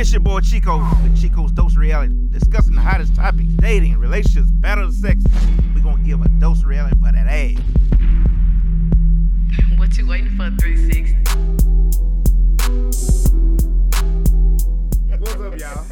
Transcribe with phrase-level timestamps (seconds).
[0.00, 4.84] It's your boy Chico with Chico's Dose Reality, discussing the hottest topics, dating, relationships, battle
[4.86, 5.24] of sex.
[5.74, 7.56] We gonna give a dose of reality for that ass.
[9.76, 11.14] What you waiting for, 360?
[15.18, 15.84] What's up, y'all?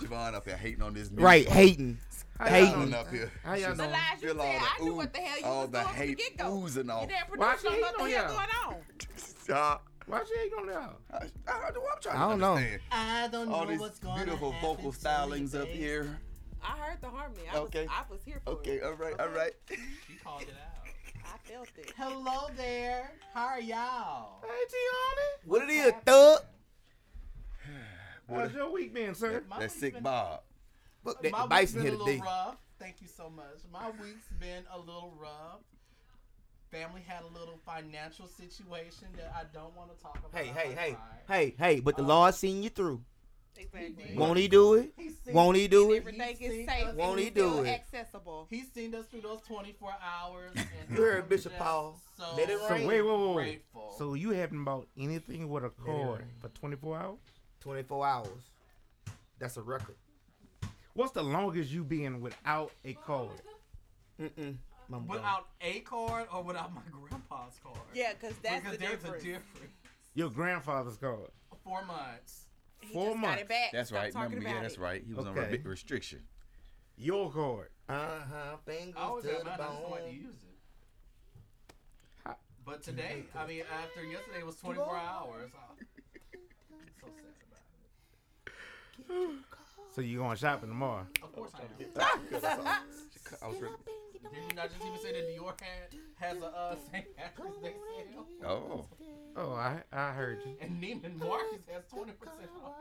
[0.00, 1.24] Javon up here hating on this music.
[1.24, 1.98] Right, hating.
[2.38, 2.94] How Hating.
[2.94, 3.30] up here.
[3.44, 3.90] How y'all doing?
[3.90, 5.86] Lies, you said I the knew ooh- what the hell you all was the doing
[5.88, 6.62] from the hate get-go.
[6.64, 7.08] oozing off.
[7.08, 8.48] damn Why producer she don't know what the hating hell on going
[9.58, 9.78] on.
[10.08, 10.96] Why she ain't on y'all?
[11.12, 12.54] I, I, I, do- I'm trying I to don't know.
[12.54, 12.80] understand.
[12.90, 14.24] I don't know All these what's going on.
[14.24, 16.18] beautiful vocal stylings up here.
[16.64, 17.42] I heard the harmony.
[17.52, 17.82] I Okay.
[17.82, 18.82] was, I was here for Okay, it.
[18.82, 19.52] all right, all right.
[20.08, 20.88] She called it out.
[21.24, 21.92] I felt it.
[21.96, 23.12] Hello there.
[23.34, 24.42] How are y'all?
[24.42, 25.46] Hey, Tiana.
[25.48, 26.40] What it is, thug?
[28.30, 29.42] How's your week been, sir?
[29.48, 30.40] My That's week's sick been- Bob.
[31.04, 32.22] Look, that My the week's bison been here a little today.
[32.24, 32.56] rough.
[32.78, 33.46] Thank you so much.
[33.72, 35.60] My week's been a little rough.
[36.70, 40.34] Family had a little financial situation that I don't want to talk about.
[40.38, 40.96] Hey, hey, hey,
[41.26, 41.80] hey, hey!
[41.80, 43.02] But the Um, Lord seen you through.
[43.56, 44.14] Exactly.
[44.16, 44.92] Won't He do it?
[44.96, 45.96] He's seen- Won't He do it?
[45.98, 46.88] Everything He's is safe.
[46.88, 47.68] and Won't he do it?
[47.68, 48.46] Accessible.
[48.50, 50.52] He's seen us through those 24 hours.
[50.54, 50.66] And
[50.96, 51.98] You heard Bishop Paul.
[52.16, 52.86] So Let it So rain.
[52.86, 53.34] wait, wait, wait, wait.
[53.34, 53.94] Grateful.
[53.98, 57.18] So you haven't bought anything with a cord for 24 hours?
[57.60, 58.50] 24 hours.
[59.40, 59.96] That's a record.
[60.94, 63.40] What's the longest you been without a cord?
[64.20, 64.56] Mm-mm.
[64.88, 65.16] Mama gone.
[65.16, 67.78] Without a card or without my grandpa's card?
[67.94, 69.22] Yeah, because that's because the there's difference.
[69.22, 69.72] a difference.
[70.14, 71.28] Your grandfather's card.
[71.64, 72.46] Four months.
[72.80, 73.34] He Four just months.
[73.36, 73.72] got it back.
[73.72, 74.12] That's Stop right.
[74.12, 74.80] talking Remember, yeah, about that's it.
[74.80, 75.04] right.
[75.06, 75.46] He was on Okay.
[75.48, 76.20] a big restriction.
[76.96, 77.68] Your card.
[77.88, 78.56] Uh-huh.
[78.64, 79.46] Fingers I always to the mine.
[79.46, 80.14] I just don't like to bone.
[80.14, 80.34] it.
[82.24, 85.50] How- But today, I mean, after yesterday was 24 hours.
[85.54, 85.78] I'm
[87.00, 87.34] so sad
[89.06, 89.44] about it.
[89.94, 91.06] So you going shopping tomorrow?
[91.22, 91.86] Of course I do.
[93.42, 93.74] I was ready.
[94.22, 97.16] Did you not just even say that New York had, has a uh, St.
[97.16, 97.74] Patrick's Day
[98.12, 98.26] sale?
[98.46, 98.86] Oh.
[99.36, 100.56] Oh, I I heard you.
[100.60, 102.08] And Neiman Marcus has 20%
[102.64, 102.74] off.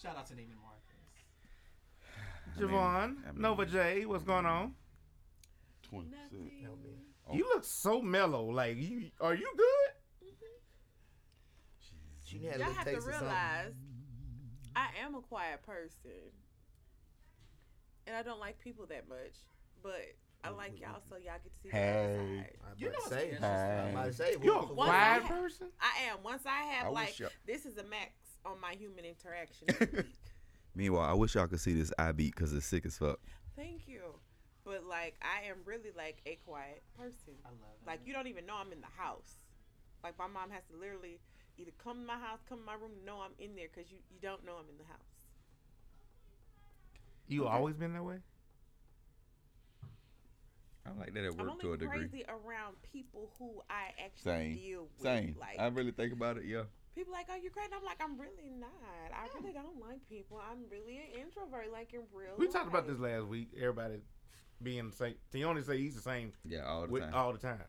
[0.00, 2.58] Shout out to Neiman Marcus.
[2.58, 4.74] Javon, I mean- Nova J, what's going on?
[5.90, 6.08] 20
[7.28, 7.34] Oh.
[7.34, 8.44] You look so mellow.
[8.50, 10.28] Like you, are you good?
[12.24, 13.28] She had a Y'all have to taste of something.
[13.28, 13.72] realize
[14.74, 16.10] I am a quiet person.
[18.06, 19.34] And I don't like people that much.
[19.82, 20.14] But
[20.44, 22.14] I like y'all so y'all get to see the Hey.
[22.14, 22.56] other side.
[22.64, 23.30] I'm You know to say.
[23.30, 24.36] what's I'm about to say.
[24.42, 25.68] You're a quiet person.
[25.80, 26.22] I am.
[26.24, 28.10] Once I have I like y'all- this is a max
[28.44, 29.68] on my human interaction.
[30.74, 33.20] Meanwhile, I wish y'all could see this eye beat because it's sick as fuck.
[33.56, 34.00] Thank you.
[34.64, 37.34] But like I am really like a quiet person.
[37.44, 37.86] I love it.
[37.86, 39.34] Like you don't even know I'm in the house.
[40.02, 41.20] Like my mom has to literally
[41.58, 43.98] either come to my house, come to my room, know I'm in there because you,
[44.10, 44.98] you don't know I'm in the house.
[47.28, 48.18] You always been that way?
[50.86, 51.98] I like that at I'm work to a only degree.
[52.08, 54.54] crazy around people who I actually Same.
[54.56, 55.02] deal with.
[55.02, 55.36] Same.
[55.40, 56.62] Like I really think about it, yeah.
[56.94, 57.70] people like, oh, you're crazy.
[57.76, 58.70] I'm like, I'm really not.
[59.12, 60.40] I really don't like people.
[60.50, 62.32] I'm really an introvert, like in real.
[62.36, 63.50] We talked about this last week.
[63.56, 64.00] Everybody
[64.62, 65.14] being the same.
[65.30, 67.14] They only say he's the same Yeah, all the with, time.
[67.14, 67.60] all the time.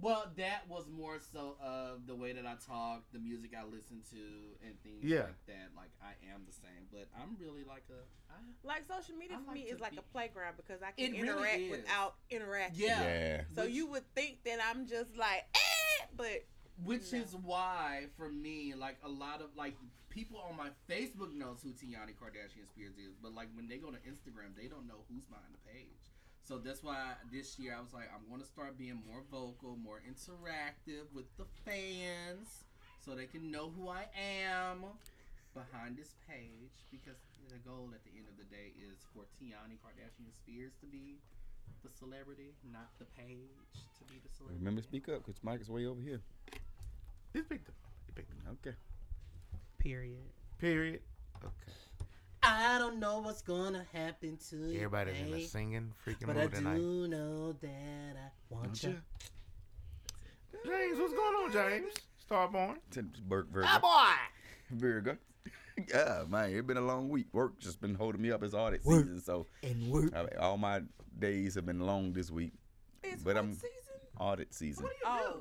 [0.00, 4.02] Well, that was more so of the way that I talk, the music I listen
[4.10, 5.22] to, and things Yeah.
[5.30, 5.70] like that.
[5.76, 8.02] Like I am the same, but I'm really like a.
[8.32, 10.82] I, Like social media I for like me to is like be- a playground because
[10.82, 11.70] I can interact is.
[11.70, 12.86] without interacting.
[12.86, 13.02] Yeah.
[13.02, 13.40] yeah.
[13.54, 16.44] So Which- you would think that I'm just like, eh, but
[16.82, 17.18] Which No.
[17.20, 19.76] is why, for me, like a lot of like
[20.10, 23.92] people on my Facebook knows who Tiani Kardashian Spears is, but like when they go
[23.92, 26.10] to Instagram, they don't know who's behind the page.
[26.44, 29.76] So that's why this year I was like, I'm going to start being more vocal,
[29.80, 32.68] more interactive with the fans,
[33.00, 34.84] so they can know who I am
[35.54, 36.76] behind this page.
[36.92, 37.16] Because
[37.48, 41.16] the goal at the end of the day is for Tiani Kardashian Spears to be
[41.82, 43.48] the celebrity, not the page
[43.98, 44.58] to be the celebrity.
[44.58, 46.20] Remember, speak up because Mike is way over here.
[47.34, 47.72] Just pick the,
[48.06, 48.76] you pick the Okay.
[49.78, 50.28] Period.
[50.58, 51.00] period.
[51.42, 51.72] Okay.
[52.46, 54.76] I don't know what's gonna happen to you.
[54.76, 56.76] Everybody's in a singing freaking But I mood tonight.
[56.76, 58.96] do know that I want you.
[60.64, 61.92] James, what's going on, James?
[62.30, 62.76] Starborn.
[63.28, 63.66] Burke Virgo.
[63.70, 64.76] Ah, boy.
[64.78, 65.16] Virgo.
[65.88, 67.26] yeah, man, it's been a long week.
[67.32, 69.04] Work just been holding me up as audit Work.
[69.04, 70.12] season, so And work.
[70.14, 70.80] I all my
[71.18, 72.52] days have been long this week.
[73.02, 73.70] it's But I'm- season?
[74.18, 74.86] Audit season.
[75.04, 75.40] Oh,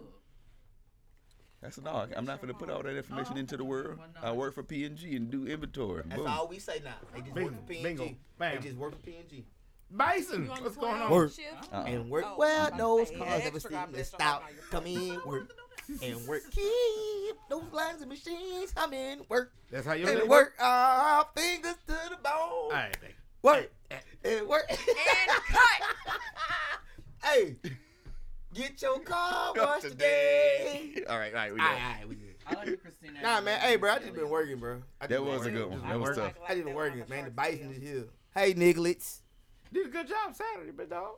[1.64, 2.06] That's no.
[2.16, 3.98] I'm not gonna put all that information Oh, into the world.
[4.22, 6.04] I work for PNG and do inventory.
[6.06, 6.28] That's Boom.
[6.30, 6.92] all we say now.
[7.16, 7.84] They just Bingo, work for PNG.
[7.84, 8.56] bingo, bam.
[8.56, 9.44] They just work for PNG.
[9.90, 11.10] Bison, what's going on?
[11.12, 11.32] Work.
[11.72, 11.84] Uh-uh.
[11.84, 14.44] And work Oh, well, I'm those cars yeah, ever extra seen God the stop.
[14.72, 15.52] Come in, work.
[16.02, 16.42] And work.
[16.52, 19.52] Keep those lines and machines come in, work.
[19.70, 22.32] That's how you And say work our fingers to the bone.
[22.34, 23.14] All right, baby.
[23.42, 23.72] Work.
[24.24, 24.66] And work.
[24.70, 24.80] And
[25.50, 26.18] cut.
[27.24, 27.56] hey,
[28.54, 31.04] get your car washed today.
[31.10, 31.72] All right, all right, we All know.
[31.74, 32.36] right, all right, we good.
[32.46, 33.22] I like Christina.
[33.22, 33.60] Nah, man.
[33.60, 34.82] Hey, bro, I just been working, bro.
[35.02, 35.82] I That just been was a good one.
[35.82, 36.34] That been was tough.
[36.48, 37.26] I just been Like working, man.
[37.26, 38.06] The bison is here.
[38.36, 39.20] Hey, Niglets.
[39.72, 41.16] Did a good job Saturday, big dog.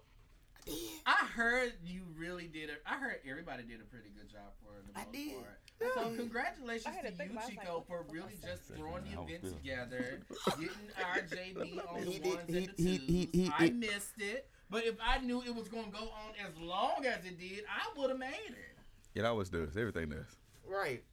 [1.06, 2.82] I heard you really did it.
[2.88, 5.36] I heard everybody did a pretty good job for the most I did.
[5.36, 5.94] part.
[5.96, 9.04] So congratulations to to you, about it, I was like, Chico, for really just throwing
[9.04, 10.22] the event together,
[10.60, 10.70] getting
[11.04, 12.68] our JB on the He ones he- and the he-
[12.98, 13.08] twos.
[13.08, 16.06] he- he- I he- missed it, but if I knew it was going to go
[16.06, 18.78] on as long as it did, I would have made it.
[19.20, 19.78] It always does.
[19.78, 20.36] Everything does.
[20.68, 21.04] Right.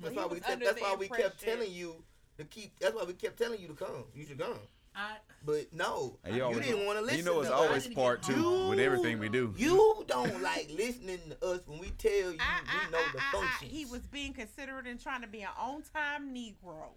[0.00, 0.60] That's He why we was kept.
[0.62, 1.96] That's the why we kept telling you
[2.38, 2.78] to keep.
[2.78, 4.04] That's why we kept telling you to come.
[4.14, 4.58] You should come.
[4.94, 7.18] I But no, And you always- didn't want to listen.
[7.18, 8.70] You know, it's to always part two home.
[8.70, 9.52] with everything we do.
[9.56, 13.18] You don't like listening to us when we tell you I, I, we know the
[13.20, 16.92] I, I, I, he was being considerate and trying to be an on-time Negro.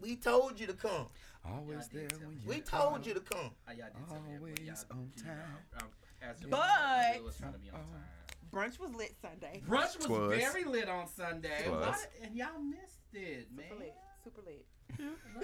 [0.00, 1.06] we told you to come.
[1.44, 3.50] Always Yeah, there when you We told you to come.
[3.66, 5.58] I, y'all did tell me that, but y'all, Always on time.
[5.80, 5.88] um,
[6.22, 8.04] as the- But- was trying to be on time.
[8.52, 9.62] Brunch was lit Sunday.
[9.66, 10.36] Brunch was Twas.
[10.38, 11.64] very lit on Sunday.
[11.66, 11.86] Twas.
[11.86, 13.66] Why did- and y'all missed it, man.
[13.70, 13.94] Super lit.
[14.24, 14.66] Super lit.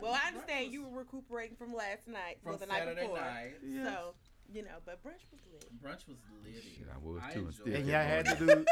[0.03, 3.17] Well, I understand you were recuperating from last night, from well, the night before.
[3.19, 3.55] night.
[3.63, 4.15] So,
[4.53, 5.83] you know, but brunch was lit.
[5.83, 6.61] Brunch was litty.
[6.61, 7.77] Shit, I was I too, and enjoyed still it.
[7.81, 8.65] And y'all had to do,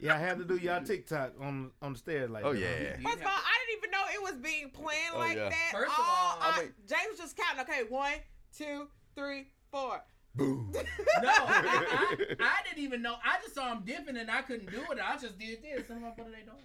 [0.00, 2.58] y'all had to do y'all TikTok on on the stairs like Oh, that.
[2.60, 2.96] yeah.
[2.98, 5.48] You First of all, I didn't even know it was being planned Oh, like yeah.
[5.50, 5.68] that.
[5.72, 7.60] First of all, all, I I, mean- James was just counting.
[7.62, 8.12] Okay, one,
[8.56, 10.02] two, three, four.
[10.36, 10.70] Boom.
[10.74, 10.80] no,
[11.28, 13.16] I, I, I didn't even know.
[13.24, 14.98] I just saw him dipping and I couldn't do it.
[15.04, 15.90] I just did this.
[15.90, 16.56] And I'm like, what are they doing?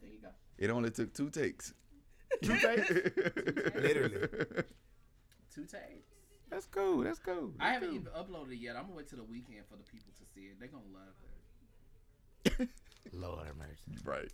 [0.00, 0.28] There you go.
[0.56, 1.74] It only took two takes.
[2.42, 2.88] Two takes?
[3.74, 4.28] Literally.
[5.52, 6.06] Two takes.
[6.50, 7.02] That's cool.
[7.02, 7.52] That's cool.
[7.58, 7.96] I haven't cool.
[7.98, 8.76] even uploaded it yet.
[8.76, 10.58] I'm gonna wait till the weekend for the people to see it.
[10.58, 12.68] They're gonna love it.
[13.12, 13.98] Lord have mercy.
[14.04, 14.30] right.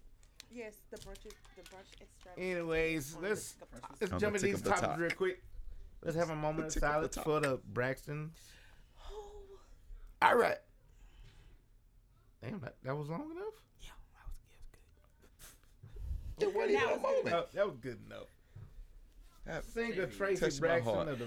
[0.52, 2.32] Yes, the brunch, is- the brunch extra.
[2.36, 3.90] Anyways, let's tick of Brunch top.
[4.00, 4.98] was- let's jump into these the topics top.
[4.98, 5.42] real quick.
[6.02, 8.32] Let's have a moment of tick of the silence for the Braxton.
[10.22, 10.58] All right.
[12.42, 13.54] Damn, that, that was long enough.
[13.80, 14.36] Yeah, that was,
[14.72, 14.88] yeah,
[15.22, 16.48] was good.
[16.48, 17.24] It wasn't even That a moment.
[17.26, 18.26] That, that was good enough.
[19.46, 21.26] That- Singer Touched Traci Braxton of the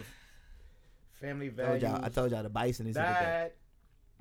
[1.21, 3.19] Family I told y'all, I told y'all the bison is here today.
[3.19, 3.51] died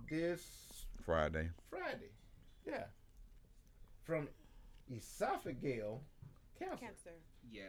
[0.09, 1.49] this Friday.
[1.69, 2.11] Friday.
[2.67, 2.85] Yeah,
[4.05, 4.29] from
[4.93, 6.00] esophageal
[6.59, 6.77] cancer.
[6.81, 7.11] Cancer.
[7.50, 7.65] Yes.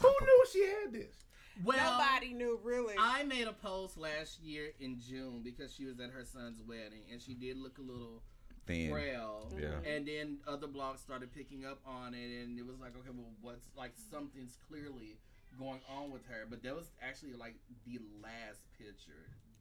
[0.00, 1.24] Who knew she had this?
[1.64, 2.94] Well, Nobody knew really.
[2.98, 7.04] I made a post last year in June because she was at her son's wedding
[7.10, 8.22] and she did look a little
[8.66, 8.90] Thin.
[8.90, 9.50] frail.
[9.58, 9.90] Yeah.
[9.90, 13.30] And then other blogs started picking up on it, and it was like, okay, well,
[13.40, 15.16] what's like something's clearly
[15.58, 16.46] going on with her.
[16.48, 17.56] But that was actually like
[17.86, 19.12] the last picture.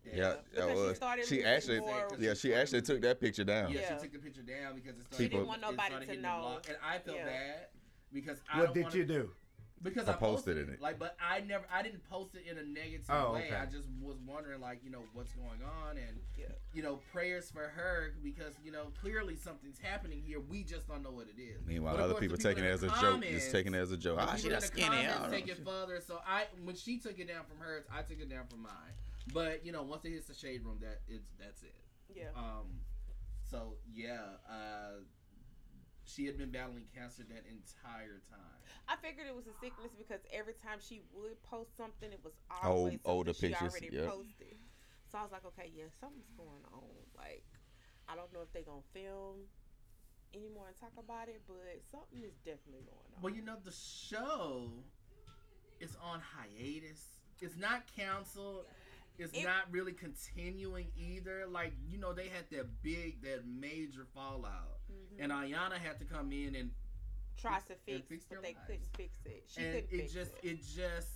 [0.06, 0.96] that- Yeah, Because that she was.
[0.98, 3.72] started She actually, more- yeah, she actually took that picture down.
[3.72, 3.96] Yeah, Yeah.
[3.98, 5.24] she took the picture down because it started.
[5.24, 6.62] She didn't want nobody to hitting the know.
[6.68, 7.26] and I felt Yeah.
[7.26, 7.68] bad
[8.14, 9.36] because I What don't did wanna, you do?
[9.86, 10.74] Because I I, posted, posted it.
[10.74, 10.82] it.
[10.82, 13.46] Like, but I never, I didn't post it in a negative Oh, way.
[13.46, 13.56] okay.
[13.56, 16.48] I just was wondering, like, you know, what's going on, and Yeah.
[16.74, 20.40] you know, prayers for her because you know clearly something's happening here.
[20.42, 21.66] We just don't know what it is.
[21.66, 23.22] Meanwhile, But other course, people taking it as a the joke.
[23.22, 24.18] Just taking it as a joke.
[24.18, 24.86] the Ah, people she in got skinny.
[24.88, 25.54] comments I don't take know.
[25.54, 26.02] it further.
[26.06, 28.94] So I, when she took it down from hers, I took it down from mine.
[29.34, 31.76] But you know, once it hits the shade room, that it's that's it.
[32.14, 32.26] Yeah.
[32.36, 32.80] Um,
[33.50, 35.00] so yeah, uh,
[36.06, 38.60] she had been battling cancer that entire time.
[38.88, 42.34] I figured it was a sickness because every time she would post something, it was
[42.52, 44.10] Old- always something older she pictures, already yep.
[44.10, 44.58] posted.
[45.12, 46.84] So I was like, okay, yeah, something's going on.
[47.18, 47.44] Like,
[48.08, 49.50] I don't know if they're gonna film
[50.34, 51.58] anymore and talk about it, but
[51.92, 53.22] something is definitely going on.
[53.22, 54.70] Well, you know, the show
[55.80, 57.02] is on hiatus.
[57.42, 58.66] It's not canceled.
[59.18, 61.48] It's It- not really continuing either.
[61.48, 64.75] Like, you know, they had that big, that major fallout.
[65.18, 65.24] Mhm.
[65.24, 66.72] And Iyanla had to come in and
[67.38, 68.60] tries to fix, fix but they lives.
[68.68, 69.44] couldn't fix it.
[69.48, 70.48] She and couldn't it fix just it.
[70.50, 71.08] it just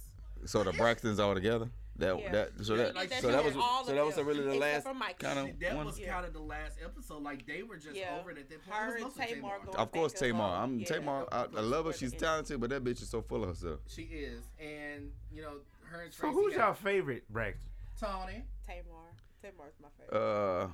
[0.46, 1.70] So the Braxtons all together.
[1.98, 2.32] That Yeah.
[2.32, 4.48] that so Yeah, that like That so that was so that was them, really the
[4.54, 5.26] except last for Mikey.
[5.26, 5.86] kind of that one.
[5.86, 6.14] was Yeah.
[6.14, 7.22] kind of the last episode.
[7.24, 8.18] Like they were just Yeah.
[8.18, 8.74] over it at that point.
[8.78, 9.78] Her and Tamar Tamar.
[9.78, 10.46] Of course, Tamar.
[10.64, 10.86] I'm Yeah.
[10.86, 11.28] Tamar.
[11.30, 11.94] I, I love her.
[11.94, 13.82] She's talented, but that bitch is so full of herself.
[13.88, 16.34] She is, and you know her and So Traci.
[16.34, 17.70] who's got- y'all favorite Braxton?
[18.00, 18.46] Toni.
[18.66, 19.12] Tamar.
[19.42, 20.18] Tamar's my favorite.
[20.18, 20.70] Uh,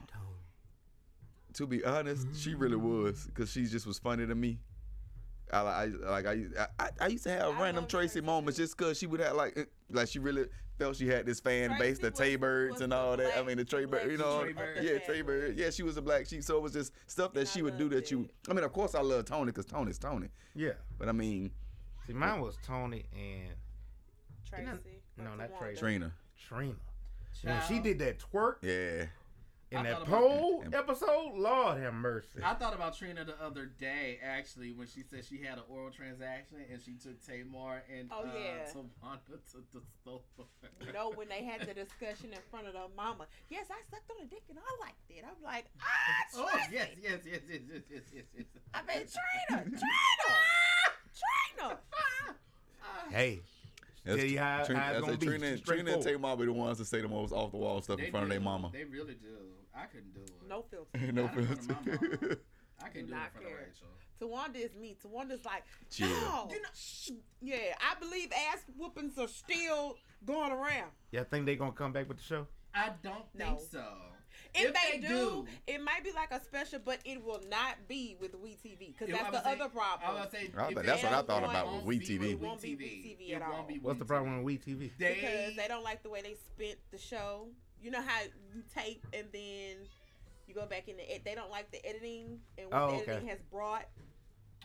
[1.56, 4.60] to be honest, she really was because she just was funny to me.
[5.54, 6.44] I, I like I,
[6.80, 9.36] I I used to have I random Traci Traci, moments just because she would have
[9.36, 10.46] like eh, like she really
[10.80, 13.38] felt she had this fan Traci base, the was- Tay Birds and the all that.
[13.38, 14.78] I mean the Trey black Bird, you know, Trey Bird.
[14.84, 15.58] yeah, Trey Bird.
[15.58, 17.64] Yeah, she was a black sheep, so it was just stuff that And she I
[17.64, 18.28] would do loved that you.
[18.50, 20.72] I mean, of course, I love Toni because Toni's Toni, Yeah.
[20.98, 21.52] but I mean
[22.08, 23.54] See, mine was Toni and
[24.52, 24.80] Traci.
[25.18, 25.78] no, not Traci.
[25.80, 26.12] Trina.
[26.50, 26.74] Trina.
[27.44, 29.06] When she did that twerk Yeah,
[29.76, 32.40] in I that thought about- pole episode, Lord have mercy.
[32.44, 35.92] I thought about Trina the other day, actually, when she said she had an oral
[35.92, 38.66] transaction and she took Tamar and Oh, uh, yeah.
[38.74, 40.22] Towanda to the store.
[40.86, 44.10] You know, when they had the discussion in front of their mama, yes, I sucked
[44.12, 45.24] on a dick and I liked it.
[45.26, 45.86] I'm like, ah,
[46.36, 48.46] Oh yes, yes, yes, yes, yes, yes, yes, yes.
[48.74, 49.80] I mean, Trina, Trina,
[51.58, 51.80] Trina.
[53.10, 53.42] hey,
[54.04, 55.60] That's Tell you how- Trina, how it's I gonna say be, Trina, Trina and
[56.04, 56.04] straightforward.
[56.06, 58.26] Tamar be the ones to say the most off the wall stuff in They front
[58.26, 58.70] of their mama.
[58.72, 59.28] They really do.
[59.78, 60.48] I couldn't do it.
[60.48, 61.12] No filter.
[61.12, 62.40] no Not in front filter.
[62.84, 63.68] I couldn't Do do it in not front of care.
[63.68, 63.88] Rachel.
[64.22, 64.96] Towanda is me.
[65.04, 66.08] Towanda's like, Chill.
[66.10, 66.48] no.
[66.50, 67.12] You know- shh.
[67.42, 70.92] Yeah, I believe ass whoopings are still going around.
[71.12, 72.48] y'all think they gonna come back with the show?
[72.74, 73.46] I don't No.
[73.56, 73.86] think so.
[74.54, 77.42] If, If they, they do, do- it might be like a special, but it will
[77.50, 80.20] not be with WeTV because that's the say- other I problem.
[80.22, 82.32] would say I if thought- that's what I thought want- about won't with be WeTV.
[82.32, 83.68] It won't be WeTV It at all.
[83.82, 84.92] What's the problem with WeTV?
[84.98, 87.48] They, because they don't like the way they spent the show.
[87.82, 89.78] You know how you tape and then
[90.48, 92.96] you go back in the ed- they don't like the editing and what Oh, the
[93.04, 93.12] okay.
[93.12, 93.86] editing has brought.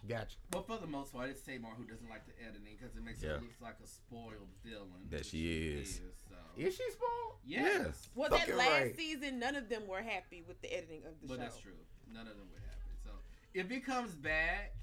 [0.09, 0.37] Gotcha.
[0.53, 3.23] Well, for the most part, it's Tamar who doesn't like the editing because it makes
[3.23, 3.31] Yeah.
[3.37, 5.09] her look like a spoiled villain.
[5.11, 6.01] That which she is.
[6.29, 6.37] so.
[6.57, 7.39] Is she spoiled?
[7.45, 8.09] Yes.
[8.15, 8.97] Well, Fucking that last right.
[8.97, 11.39] season, none of them were happy with the editing of the But show.
[11.39, 11.77] But that's true.
[12.11, 12.97] None of them were happy.
[13.05, 13.11] So
[13.53, 14.75] if it comes back,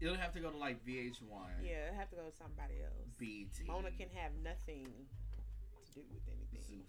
[0.00, 3.10] it'll have to go to like VH1, Yeah, I have to go to somebody else.
[3.18, 6.62] BT, Mona can have nothing to do with anything.
[6.62, 6.86] Zeus.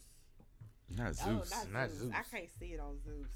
[0.90, 1.12] Not Oh,
[1.42, 1.52] Zeus.
[1.52, 2.00] not, Not Zeus.
[2.00, 2.12] Zeus.
[2.14, 3.32] I can't see it on Zeus.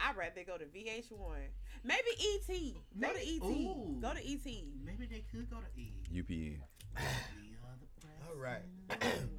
[0.00, 1.48] I'd rather go to VH1.
[1.84, 2.74] Maybe ET.
[3.00, 3.42] Go to ET.
[3.42, 3.98] ooh.
[4.00, 4.44] Go to ET.
[4.84, 5.92] Maybe they could go to E.
[6.12, 6.58] UPN.
[6.96, 8.62] We are the All right.
[8.88, 9.30] president.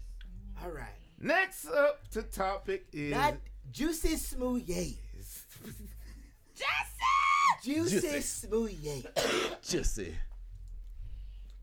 [0.64, 0.88] All right.
[1.20, 3.34] Next up to topic is Not
[3.70, 4.96] Juicy Smoothie.
[6.54, 7.62] Jesse!
[7.64, 9.06] Juicy Smoothie.
[9.62, 10.14] Jesse.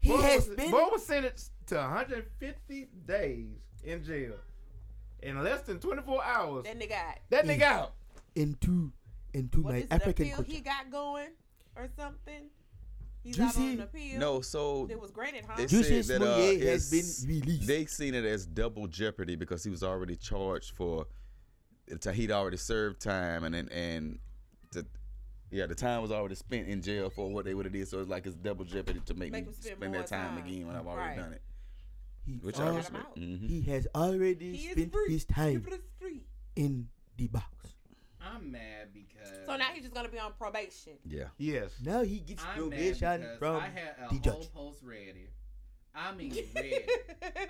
[0.01, 0.71] He Bo has was, been.
[0.71, 3.47] Bo was sentenced to 150 days
[3.83, 4.33] in jail
[5.21, 6.63] in less than 24 hours.
[6.65, 7.19] That nigga got.
[7.29, 7.93] That nigga out.
[8.35, 8.91] into
[9.33, 10.51] into What my is African appeal culture.
[10.51, 11.29] he got going
[11.75, 12.49] or something?
[13.23, 14.19] He's out on Juicy- appeal.
[14.19, 15.55] No, so It was granted, huh?
[15.57, 17.67] they Juicy said that uh, has been released.
[17.67, 21.07] They seen it as double jeopardy because he was already charged for.
[22.13, 24.19] He'd already served time, and then and
[24.71, 24.85] the
[25.51, 27.87] yeah, the time was already spent in jail for what they would have did.
[27.87, 30.45] So it's like it's double jeopardy to make, Make me spend spend that time, time.
[30.45, 31.17] again when I've already Right.
[31.17, 31.41] done it.
[32.25, 33.15] He, Which al- I respect.
[33.17, 33.47] Mm-hmm.
[33.47, 35.11] he has already He spent free.
[35.13, 35.65] his time
[35.99, 36.25] free.
[36.55, 37.45] in the box.
[38.21, 39.31] I'm mad because.
[39.45, 40.93] So now he's just gonna be on probation.
[41.05, 41.25] Yeah.
[41.37, 41.71] Yes.
[41.83, 44.53] Now he gets I'm probation mad because from I had a the whole judge.
[44.53, 45.27] post ready.
[45.97, 46.85] I mean, ready.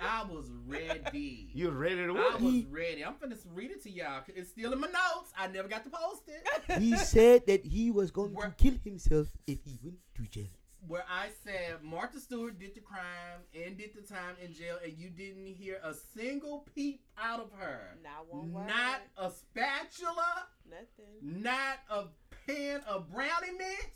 [0.00, 1.50] I was ready.
[1.52, 3.04] You was ready to I was He- ready.
[3.04, 4.20] I'm finna read it to y'all.
[4.20, 5.32] 'cause It's still in my notes.
[5.36, 6.78] I never got to post it.
[6.80, 10.46] he said that he was going to kill himself if he went to jail.
[10.88, 14.92] Where I said Martha Stewart did the crime and did the time in jail, and
[14.96, 17.98] you didn't hear a single peep out of her.
[18.02, 18.68] Not one word.
[18.68, 21.42] Not a spatula, nothing.
[21.42, 22.04] not a
[22.46, 23.86] pan of brownie mix,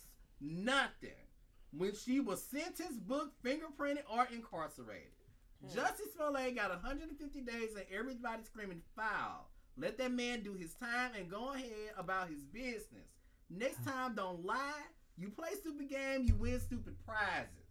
[0.40, 1.10] nothing.
[1.72, 5.12] When she was sentenced, booked, fingerprinted, or incarcerated.
[5.64, 5.78] Hmm.
[5.78, 9.48] Jussie Smollett got 150 days and everybody screaming foul.
[9.76, 13.14] Let that man do his time and go ahead about his business.
[13.48, 13.90] Next hmm.
[13.90, 14.82] time, don't lie.
[15.20, 17.68] You play stupid game, you win stupid prizes.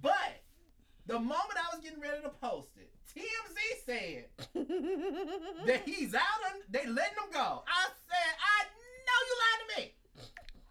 [0.00, 0.40] But
[1.06, 4.24] the moment I was getting ready to post it, TMZ said
[5.66, 7.62] that he's out and they letting him go.
[7.66, 8.64] I said, I
[9.04, 9.94] know you lied to me.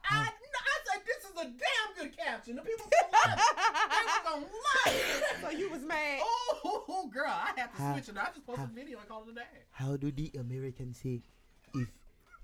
[0.09, 0.61] I know.
[0.73, 2.55] I said this is a damn good caption.
[2.55, 3.43] The people gonna love it.
[3.91, 5.41] They were gonna love it.
[5.41, 6.19] So you was mad.
[6.23, 8.17] Oh, girl, I have to Ha- switch it.
[8.17, 9.41] I just posted ha- a video and called it a day.
[9.71, 11.21] How do the Americans say,
[11.75, 11.89] if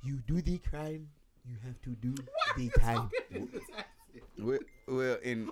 [0.03, 1.07] you do the crime,
[1.49, 2.13] you have to do
[2.57, 3.09] the time?
[4.39, 5.49] Well, well, in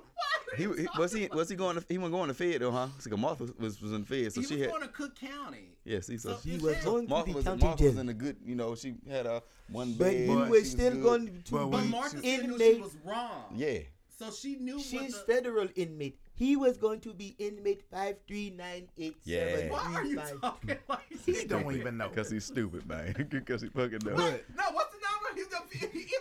[0.57, 2.88] he, he was he was he going to he wasn't going to Fed though, huh?
[2.98, 5.15] It's like Martha was was in Fed, so he she was had going to Cook
[5.19, 5.69] County.
[5.86, 6.83] yes, he so So He was jail.
[6.93, 9.25] going to Martha the was county Martha was in a good, you know, she had
[9.25, 10.13] a one But bed.
[10.13, 11.03] he she was still good.
[11.03, 13.53] going to But But Martha still knew she was wrong.
[13.55, 13.79] Yeah,
[14.19, 16.17] So she knew what She's the, federal inmate.
[16.33, 19.71] He was going to be inmate five three nine eight seven Yeah.
[19.71, 22.10] Why are you five talking like He don't even know.
[22.13, 23.13] because he's stupid, man.
[23.29, 24.17] Because he fucking knows.
[24.17, 25.00] But No, what's the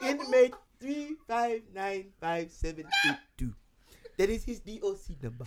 [0.03, 3.53] Inmate three five nine five seven eight two.
[4.17, 5.47] That is his DOC number.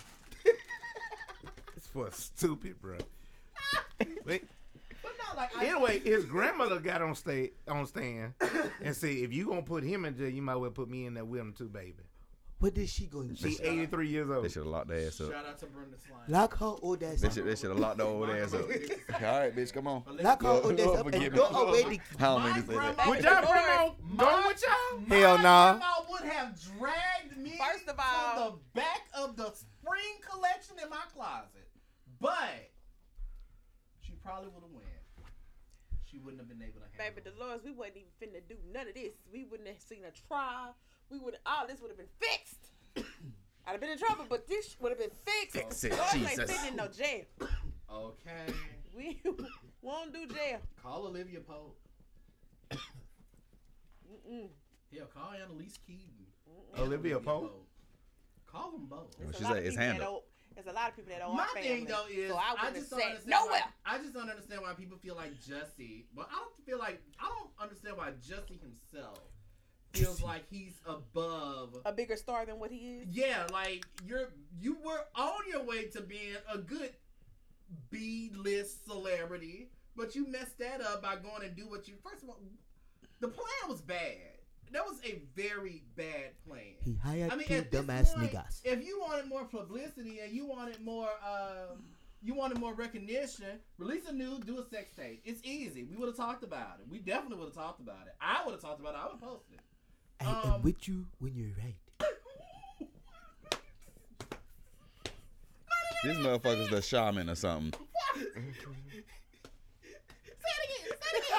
[1.76, 2.98] it's for stupid, bro.
[4.26, 4.46] Wait.
[5.02, 8.34] But not like I, Anyway, his grandmother got on stage on stand
[8.82, 11.14] and said, "If you gonna put him in jail, you might well put me in
[11.14, 12.04] there with him too, baby."
[12.60, 14.38] What is she going to She's 83 years old.
[14.38, 14.52] They old.
[14.52, 15.32] should have locked their ass up.
[15.32, 16.22] Shout out to Brenda Slime.
[16.30, 17.34] Lock her old ass They up.
[17.34, 18.62] should they should have locked the old ass up.
[19.22, 20.04] All right, bitch, come on.
[20.22, 21.38] Lock her Lord- old ass Lord up and forgive me.
[21.40, 22.96] throw away the How My many say that?
[22.96, 25.00] grandma- Would y'all bring on My- with y'all?
[25.08, 25.72] My Hell nah.
[25.74, 30.76] grandma would have dragged me First of to all- the back of the spring collection
[30.82, 31.68] in my closet,
[32.22, 32.72] but
[34.00, 34.84] she probably would have won.
[36.06, 37.16] She She wouldn't have been able to handle.
[37.20, 37.38] Baby, it.
[37.38, 39.16] Dolores, we wasn't even finna do none of this.
[39.34, 40.78] We wouldn't have seen a trial.
[41.14, 42.72] We would all this would have been fixed.
[43.68, 45.56] I'd have been in trouble, but this would have been fixed.
[45.56, 46.50] Fix it, Dolores ain't Jesus.
[46.50, 47.24] sitting in no jail.
[47.92, 48.54] Okay.
[48.96, 49.20] We
[49.82, 50.60] won't do jail.
[50.84, 51.76] Call Olivia Pope.
[52.72, 54.48] Mm-mm.
[54.96, 56.28] Hell, call Annalise Keating.
[56.78, 57.66] Olivia Pope?
[58.46, 59.18] Call them both.
[59.18, 60.22] There's she a lot said of it's handled.
[60.54, 61.70] There's a lot of people that don't My want family.
[61.70, 63.50] thing though is so I I, just have don't understand nowhere.
[63.50, 66.04] Why, I just don't understand why people feel like Jussie.
[66.16, 69.18] But I don't feel like I don't understand why Jussie himself
[69.94, 71.78] feels like he's above.
[71.86, 73.08] A bigger star than what he is.
[73.12, 76.92] Yeah, like you're you were on your way to being a good
[77.90, 81.96] B list celebrity, but you messed that up by going and do what you.
[82.04, 82.40] First of all,
[83.20, 84.18] the plan was bad.
[84.72, 86.74] That was a very bad plan.
[86.84, 88.62] He hired I mean, two dumbass point, niggas.
[88.64, 91.76] If you wanted more publicity and you wanted more, uh,
[92.24, 95.22] you wanted more recognition, release a nude, do a sex tape.
[95.26, 95.84] It's easy.
[95.84, 96.88] We would have talked about it.
[96.90, 98.16] We definitely would have talked about it.
[98.20, 99.00] I would have talked about it.
[99.00, 99.62] I would have posted it.
[100.26, 101.76] I Um, am with you when you're right.
[106.04, 107.72] This motherfucker's the shaman or something.
[108.16, 108.54] Say it again.
[108.54, 108.70] Say
[110.52, 110.94] it again.
[111.00, 111.38] Say it again.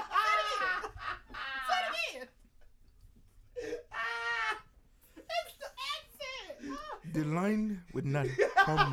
[1.69, 2.29] Say it again.
[3.93, 4.59] Ah,
[5.17, 6.79] it's the accent.
[7.13, 8.27] The line would not
[8.57, 8.93] come.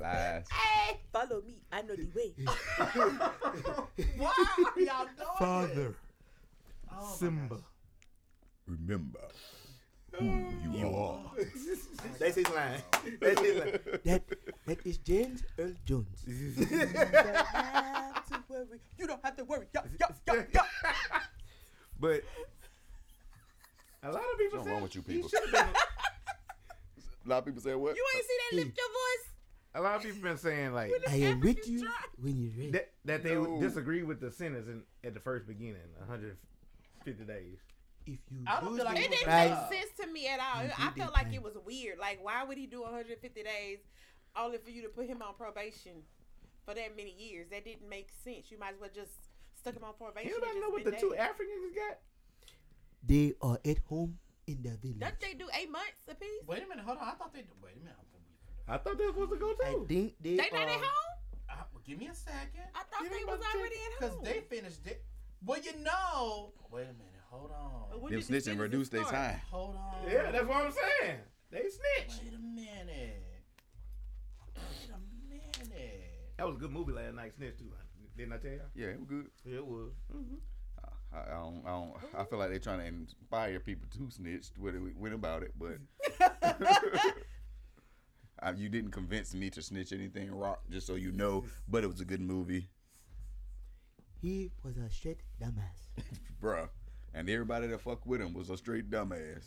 [0.00, 0.44] Lies.
[0.50, 1.60] Hey, follow me.
[1.72, 2.34] I know the way.
[4.18, 4.32] Why
[4.76, 5.94] are y'all doing Father, this?
[6.92, 7.58] Oh my Simba.
[8.68, 8.76] Gosh.
[8.78, 9.20] Remember
[10.18, 11.20] who you are.
[12.18, 12.82] That's his line.
[13.20, 13.78] That's his line.
[14.04, 14.22] That
[14.66, 16.24] that is James Earl Jones.
[16.26, 18.80] you don't have to worry.
[18.98, 19.66] You don't have to worry.
[19.74, 20.60] Yo, yo, yo, yo.
[21.98, 22.22] But
[24.02, 25.28] a lot of people What's say wrong with you people?
[25.28, 25.66] should've been-
[27.24, 27.96] A lot of people say what?
[27.96, 29.32] You ain't see that lift your voice?
[29.74, 31.92] a lot of people been saying like I am with you tribe.
[32.18, 32.72] when you're right.
[32.72, 33.60] that, that they No.
[33.60, 37.58] disagree with the sentence in, at the first beginning, 150 days.
[38.06, 40.38] If you I don't do feel like It didn't right, make sense to me at
[40.40, 40.62] all.
[40.64, 41.98] You I felt that like it was weird.
[41.98, 43.78] Like, why would he do 150 days
[44.36, 46.02] only for you to put him on probation
[46.64, 47.48] for that many years?
[47.50, 48.50] That didn't make sense.
[48.50, 49.10] You might as well just
[49.58, 50.30] stuck him on probation.
[50.32, 51.14] and Anybody just know what been the two.
[51.16, 51.98] Africans got?
[53.06, 54.98] they are at home in their village.
[55.00, 56.28] Don't they do eight months apiece?
[56.46, 56.84] Wait a minute.
[56.84, 57.04] Hold on.
[57.08, 57.44] I thought they.
[57.62, 57.96] Wait a minute.
[58.68, 59.62] I thought they were supposed to go too.
[59.66, 59.86] I too.
[59.88, 60.70] think they, They not are.
[60.70, 61.12] at home?
[61.50, 61.54] Uh,
[61.86, 62.66] give me a second.
[62.74, 65.04] I thought You they ain't was about to already at Because they finished it.
[65.44, 66.50] Well, you know.
[66.72, 67.15] Wait a minute.
[67.30, 68.00] Hold on.
[68.02, 69.40] But Them snitching sentence reduce their time.
[69.50, 70.10] Hold on.
[70.10, 71.16] Yeah, that's what I'm saying.
[71.50, 72.20] They snitch.
[72.22, 73.22] Wait a minute.
[74.54, 76.32] Wait a minute.
[76.38, 77.72] That was a good movie last night, Snitch too.
[78.16, 78.60] Didn't I tell you?
[78.74, 79.26] Yeah, it was good.
[79.44, 79.90] Yeah, it was.
[80.14, 80.34] Mm-hmm.
[81.14, 81.62] I, I don't.
[81.66, 81.92] I don't.
[82.18, 84.46] I feel like they're trying to inspire people to snitch.
[84.58, 85.78] What it went about it, but
[88.42, 90.30] I, you didn't convince me to snitch anything.
[90.34, 91.44] Rock, just so you know.
[91.68, 92.68] But it was a good movie,
[94.20, 95.88] He was a straight dumbass.
[96.42, 96.68] bruh.
[97.16, 99.46] And everybody that fuck with him was a straight dumbass.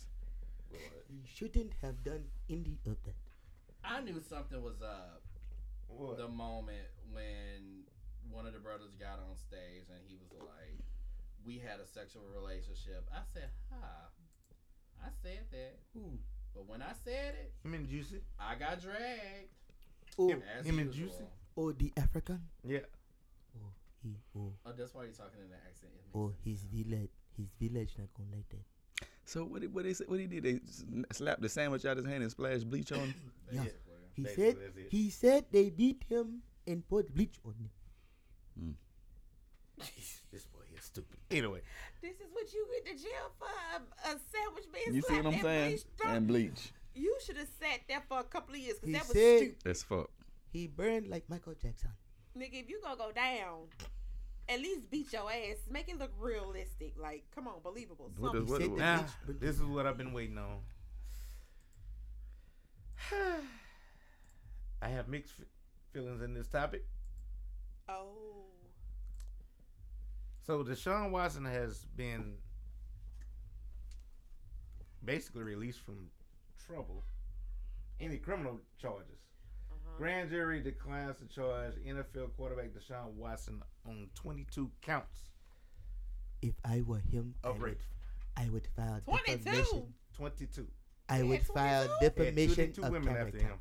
[1.08, 3.14] He shouldn't have done any of that.
[3.84, 5.22] I knew something was up
[5.86, 6.18] What?
[6.18, 7.84] the moment when
[8.30, 10.78] one of the brothers got on stage and he was like,
[11.44, 14.08] "We had a sexual relationship." I said, "Huh."
[15.04, 15.78] I said that.
[15.96, 16.18] Ooh.
[16.54, 18.20] But when I said it, Him and Juicy.
[18.38, 19.48] I got dragged.
[20.18, 20.92] Oh, Him, As him and.
[20.92, 21.24] Juicy.
[21.56, 22.40] oh, the African.
[22.64, 22.80] Yeah.
[23.56, 23.70] Oh,
[24.02, 25.92] he, oh, Oh, that's why you're talking in that accent.
[26.14, 29.06] Oh, he's his village, his village not gonna like that.
[29.24, 29.60] So what?
[29.62, 30.42] Did, what they say- What he did?
[30.42, 33.00] They s- slapped the sandwich out of his hand and splashed bleach on.
[33.00, 33.14] him?
[33.52, 33.64] Yeah.
[33.64, 33.76] Basically.
[34.16, 34.56] He said
[34.90, 37.70] he said they beat him and put bleach on him.
[38.58, 38.72] Hmm.
[40.32, 41.18] This boy is stupid.
[41.30, 41.60] Anyway,
[42.02, 45.26] This is what you get to jail for a, a sandwich being You see what
[45.26, 45.68] I'm and saying?
[45.70, 46.14] bleached on.
[46.16, 46.72] And bleach.
[46.94, 49.56] You should have sat there for a couple of years because that was said- stupid.
[49.64, 50.10] That's fuck.
[50.52, 51.90] He burned like Michael Jackson.
[52.38, 53.68] Nigga, if you gonna go down,
[54.52, 55.56] at least beat your ass.
[55.70, 56.94] Make it look realistic.
[56.98, 58.10] Like, come on, believable.
[58.18, 58.40] What Something.
[58.42, 60.58] does- what- said the now bleach burnt this is what I've been waiting on.
[64.82, 65.46] I have mixed f-
[65.92, 66.84] feelings in this topic.
[67.88, 68.46] Oh.
[70.46, 72.34] So Deshaun Watson has been
[75.04, 76.08] basically released from
[76.66, 77.04] trouble,
[78.00, 79.18] any criminal charges.
[80.00, 85.28] Grand jury declines to charge NFL quarterback Deshaun Watson on 22 counts.
[86.40, 87.76] If I were him, I Of would.
[88.34, 89.44] I would file 22?
[89.44, 89.94] defamation.
[90.16, 90.66] 22.
[91.10, 91.92] I would file 22?
[91.98, 93.36] He had defamation of women character.
[93.36, 93.58] after him.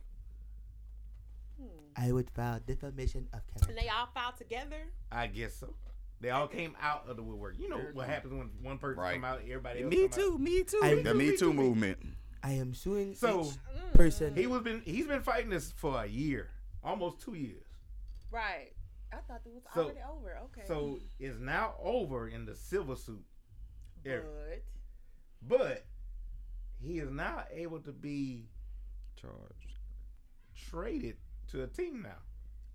[1.60, 1.68] Hmm.
[1.98, 3.68] I would file defamation of character.
[3.72, 4.78] And they all filed together?
[5.12, 5.74] I guess so.
[6.22, 7.56] They all came out of the woodwork.
[7.60, 9.16] You know what happens when one person Right.
[9.16, 10.14] come out, everybody else Me come out.
[10.14, 10.38] too.
[10.38, 10.80] Me too.
[10.82, 12.00] I- the Me Too movement.
[12.44, 13.94] I am suing So each Mm.
[13.94, 14.36] person.
[14.36, 16.50] he was been he's been fighting this for a year,
[16.84, 17.66] almost two years.
[18.32, 18.72] Right.
[19.12, 20.38] I thought it was So- already over.
[20.38, 20.64] Okay.
[20.66, 23.26] So it's now over in the silver suit
[24.06, 24.24] era.
[25.42, 25.86] but But
[26.80, 28.48] he is now able to be
[29.16, 29.80] Charged.
[30.56, 32.20] traded to a team now.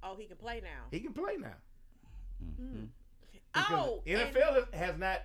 [0.02, 0.84] oh, he can play now.
[0.90, 1.56] He can play now.
[2.42, 2.90] Mhm.
[3.54, 5.22] Because oh, and- NFL has not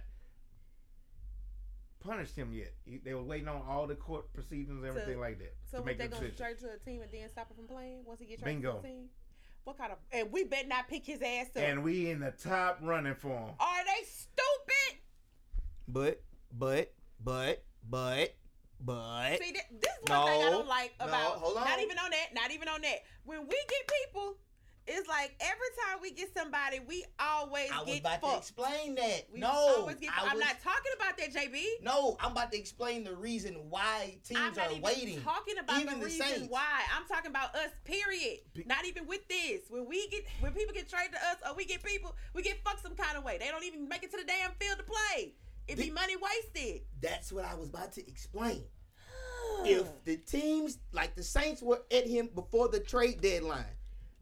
[2.00, 2.74] punished him yet.
[2.86, 5.78] He, they were waiting on all the court proceedings and everything So- like that So
[5.78, 6.46] to what make they the gonna decision.
[6.46, 8.72] trade to a team and then stop him from playing once he get traded to
[8.82, 9.10] the team?
[9.66, 9.98] What kind of?
[10.12, 11.62] And we better not pick his ass up.
[11.62, 13.50] And we in the top running for him.
[13.60, 15.02] Are they stupid?
[15.88, 16.24] But,
[16.58, 18.36] but, but, but,
[18.80, 19.38] but.
[19.40, 21.32] See, th- this is one thing I don't like no, about.
[21.38, 22.28] hold Not even on that.
[22.34, 23.00] Not even on that.
[23.26, 24.38] When we get people,
[24.90, 28.38] it's like every time we get somebody, we always I was get about to fucked.
[28.38, 29.28] explain that.
[29.34, 31.64] We no, always get, I I'm was- not talking about that, JB.
[31.84, 35.22] No, I'm about to explain the reason why teams I'm not are even waiting.
[35.22, 36.48] talking about Even the the reason Saints.
[36.50, 36.82] why.
[36.98, 37.70] I'm talking about us.
[37.86, 38.40] Period.
[38.54, 39.62] Be- not even with this.
[39.70, 42.58] When we get, when people get traded to us, or we get people, we get
[42.64, 43.38] fucked some kind of way.
[43.40, 45.34] They don't even make it to the damn field to play.
[45.68, 46.82] It be Be- money wasted.
[47.02, 48.64] That's what I was about to explain.
[49.66, 53.66] if the teams like the Saints were at him before the trade deadline,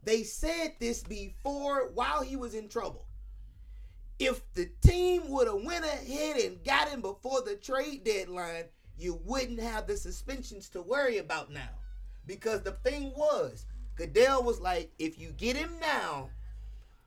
[0.04, 3.06] they said this before while he was in trouble.
[4.18, 8.64] If the team would have went ahead and got him before the trade deadline,
[8.96, 11.68] you wouldn't have the suspensions to worry about now.
[12.26, 16.30] Because the thing was, Goodell was like, if you get him now,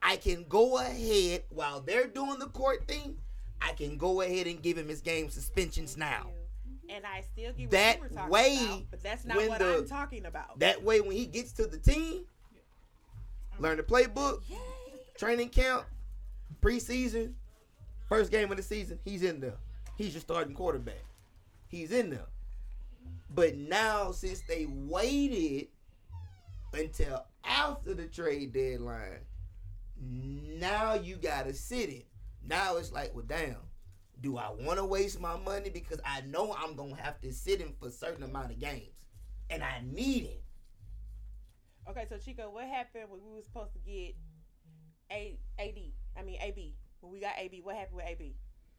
[0.02, 3.16] I can go ahead while they're doing the court thing.
[3.60, 6.30] I can go ahead and give him his game suspensions now.
[6.88, 9.58] And I still get what That you were talking way, about, but that's not what
[9.58, 10.58] the- I'm talking about.
[10.58, 12.26] That way, when he gets to the team,
[13.62, 14.42] learn the playbook,
[15.16, 15.84] training camp,
[16.60, 17.32] preseason,
[18.08, 19.54] first game of the season, he's in there.
[19.96, 21.04] He's your starting quarterback.
[21.68, 22.26] He's in there.
[23.34, 25.68] But now, since they waited
[26.74, 29.20] until after the trade deadline,
[30.00, 32.06] now you gotta sit it.
[32.46, 33.56] Now it's like, well, damn.
[34.20, 37.60] Do I want to waste my money because I know I'm gonna have to sit
[37.60, 38.94] him for a certain amount of games,
[39.50, 40.41] and I need him.
[41.88, 44.14] Okay, so Chico, what happened when we were supposed to get
[45.10, 45.78] A AD?
[46.16, 46.74] I mean AB.
[47.00, 48.36] When we got AB, what happened with AB?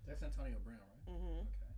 [0.07, 1.13] That's Antonio Brown, right?
[1.13, 1.39] Mm-hmm.
[1.39, 1.73] Okay.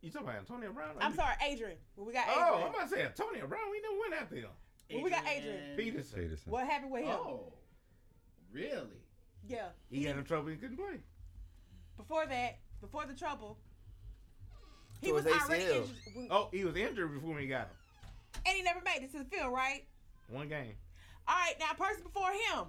[0.00, 0.90] You talking about Antonio Brown?
[1.00, 1.78] I'm sorry, Adrian.
[1.96, 2.38] When we got Adrian.
[2.40, 2.74] Oh, I'm Adrian.
[2.74, 3.70] about to say Antonio Brown.
[3.70, 4.50] We never went after him.
[4.92, 5.76] Well, we got Adrian.
[5.76, 6.20] Peterson.
[6.20, 6.52] Peterson.
[6.52, 7.16] what happened with him?
[7.18, 7.52] Oh,
[8.52, 9.00] really?
[9.48, 9.68] Yeah.
[9.90, 10.50] He got in trouble.
[10.50, 11.00] He couldn't play.
[11.96, 13.58] Before that, before the trouble,
[15.00, 15.74] he was was already ACL.
[15.82, 17.76] injured, when- Oh, he was injured before we got him.
[18.46, 19.84] and he never made it to the field, right?
[20.28, 20.74] One game.
[21.28, 22.66] All right, now person before him,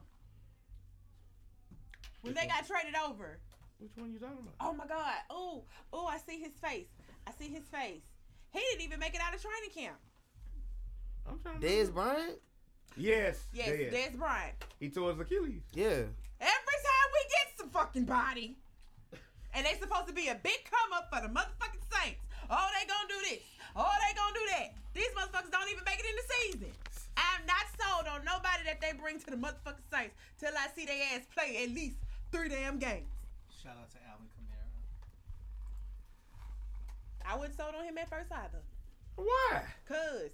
[2.22, 3.38] when they got traded over.
[3.80, 4.54] Which one you talking about?
[4.62, 5.14] Oh my God!
[5.30, 6.08] Oh, oh!
[6.08, 6.88] I see his face.
[7.28, 8.02] I see his face.
[8.54, 9.98] He didn't even make it out of training camp.
[11.28, 11.92] I'm trying to Dez remember.
[12.14, 12.38] Bryant?
[12.96, 13.44] Yes.
[13.54, 13.92] Yes, Dez.
[13.92, 14.56] Des Bryant.
[14.80, 15.62] He tore his Achilles.
[15.74, 15.88] Yeah.
[15.88, 16.08] Every
[16.40, 18.56] time we get some fucking body,
[19.54, 21.85] and they supposed to be a big come up for the motherfucking Saints.
[22.50, 23.42] Oh, they gonna do this.
[23.76, 24.74] Oh, they gonna do that.
[24.94, 26.72] These motherfuckers don't even make it in the season.
[27.18, 30.86] I'm not sold on nobody that they bring to the motherfucking Saints till I see
[30.86, 31.98] their ass play at least
[32.32, 33.08] three damn games.
[33.64, 34.68] Shout out to Alvin Kamara.
[37.28, 38.62] I wasn't sold on him at first either.
[39.16, 39.64] Why?
[39.88, 40.30] Cause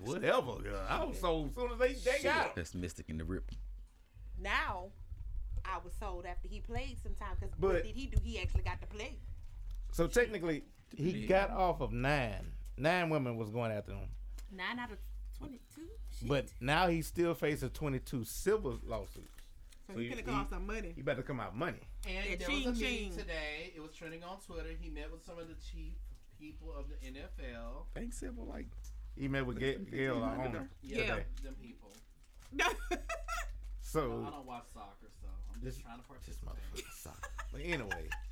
[0.00, 0.56] Whatever.
[0.62, 0.82] girl.
[0.88, 2.52] I was sold as soon as they, they got him.
[2.56, 3.50] That's Mystic in the Rip.
[4.40, 4.86] now
[5.64, 7.36] I was sold after he played sometime.
[7.40, 8.16] Cause But- what did he do?
[8.22, 9.16] He actually got to play.
[9.92, 10.64] So technically,
[10.96, 12.52] he got off of nine.
[12.76, 14.08] Nine women was going after him.
[14.52, 14.98] Nine out of
[15.38, 15.82] twenty-two.
[16.20, 16.28] Shit.
[16.28, 19.30] But now he still faces 22 civil lawsuits.
[19.86, 20.92] so so he he- finna cost some money.
[20.94, 21.80] He better come out money.
[22.06, 23.18] And Yeah, there was a ching, meeting ching.
[23.18, 23.72] today.
[23.74, 24.70] It was trending on Twitter.
[24.80, 25.94] He met with some of the chief
[26.40, 27.86] people of the NFL.
[27.96, 28.66] Ain't civil like
[29.16, 30.68] He met with Gayle, Gayle our owner.
[30.82, 30.96] Yeah.
[31.16, 31.24] today.
[31.42, 31.92] them people.
[33.80, 36.54] So I don't watch soccer, so I'm just This- trying to this participate.
[36.74, 37.30] motherfucker suck.
[37.50, 38.08] But anyway,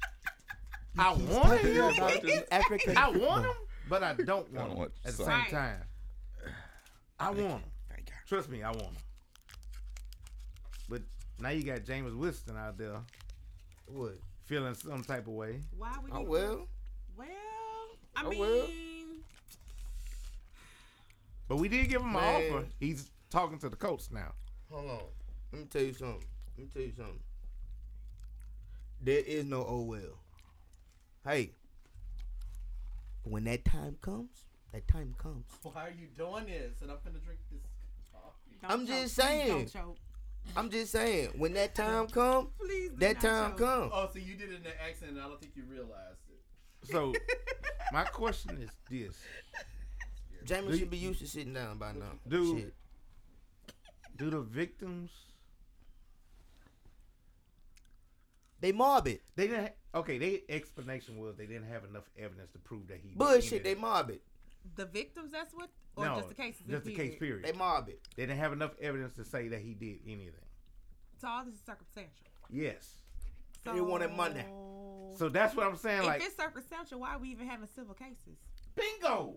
[0.98, 1.84] I want Talking him.
[1.84, 3.52] about the African I want him,
[3.88, 5.82] but I don't I want don't him at the same time.
[7.18, 7.60] I want him.
[7.90, 8.14] Thank God.
[8.28, 8.96] Trust me, I want him.
[10.88, 11.02] But
[11.38, 12.96] now you got Jameis Winston out there
[13.86, 14.18] What?
[14.46, 15.60] feeling some type of way.
[15.76, 16.28] Why would Oh you?
[16.30, 16.68] well.
[17.16, 17.26] Well,
[18.14, 18.66] I Oh, mean, well.
[21.48, 22.64] But we did give him an offer.
[22.80, 24.32] He's talking to the coach now.
[24.70, 25.00] Hold on.
[25.52, 26.24] Let me tell you something.
[26.56, 27.20] Let me tell you something.
[29.00, 30.18] There is no oh well.
[31.26, 31.50] Hey,
[33.24, 34.30] when that time comes,
[34.72, 35.44] that time comes.
[35.62, 36.80] Why are you doing this?
[36.82, 37.60] And I'm gonna drink this
[38.12, 38.56] coffee.
[38.62, 38.96] don't I'm choke.
[38.96, 39.48] just saying.
[39.48, 39.96] Don't choke.
[40.56, 43.58] I'm just saying, when that time comes, Please that time choke.
[43.58, 43.92] comes.
[43.92, 46.92] Oh, so you did it in an accent, and I don't think you realized it.
[46.92, 47.12] So
[47.92, 49.16] my question is this:
[50.44, 52.12] Jamie should be used to sitting down by now.
[52.28, 52.58] Dude.
[52.60, 52.74] Shit.
[54.16, 55.10] Do the victims?
[58.60, 59.22] They mob it.
[59.34, 59.64] They didn't.
[59.66, 63.08] Ha- okay, their explanation was they didn't have enough evidence to prove that he.
[63.10, 63.62] did Bullshit.
[63.64, 63.80] They anything.
[63.82, 64.22] mob it.
[64.74, 66.62] The victims, that's what, or no, just the cases.
[66.68, 67.14] Just the case.
[67.18, 67.42] period?
[67.42, 67.44] Period.
[67.44, 68.00] They mob it.
[68.16, 70.32] They didn't have enough evidence to say that he did anything.
[71.20, 72.12] So all this is circumstantial.
[72.50, 72.94] Yes.
[73.64, 74.44] So, They wanted money.
[75.16, 76.00] So that's what I'm saying.
[76.00, 78.38] if Like, it's circumstantial, why are we even having civil cases?
[78.74, 79.34] bingo.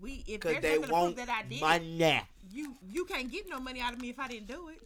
[0.00, 2.22] We if Cause there's they something to want prove that I did, money.
[2.52, 4.78] you you can't get no money out of me if I didn't do it.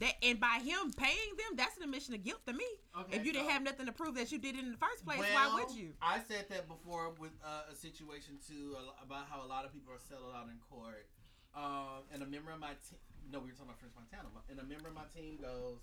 [0.00, 2.66] That and by him paying them, that's an admission of guilt to me.
[2.98, 5.04] Okay, if you didn't have nothing to prove that you did it in the first
[5.06, 5.94] place, well, why would you?
[6.02, 9.92] I said that before with uh, a situation too about how a lot of people
[9.92, 11.06] are settled out in court.
[11.54, 12.98] Um, and a member of my team,
[13.30, 15.78] no, we were talking about French Montana, and a member of my team goes,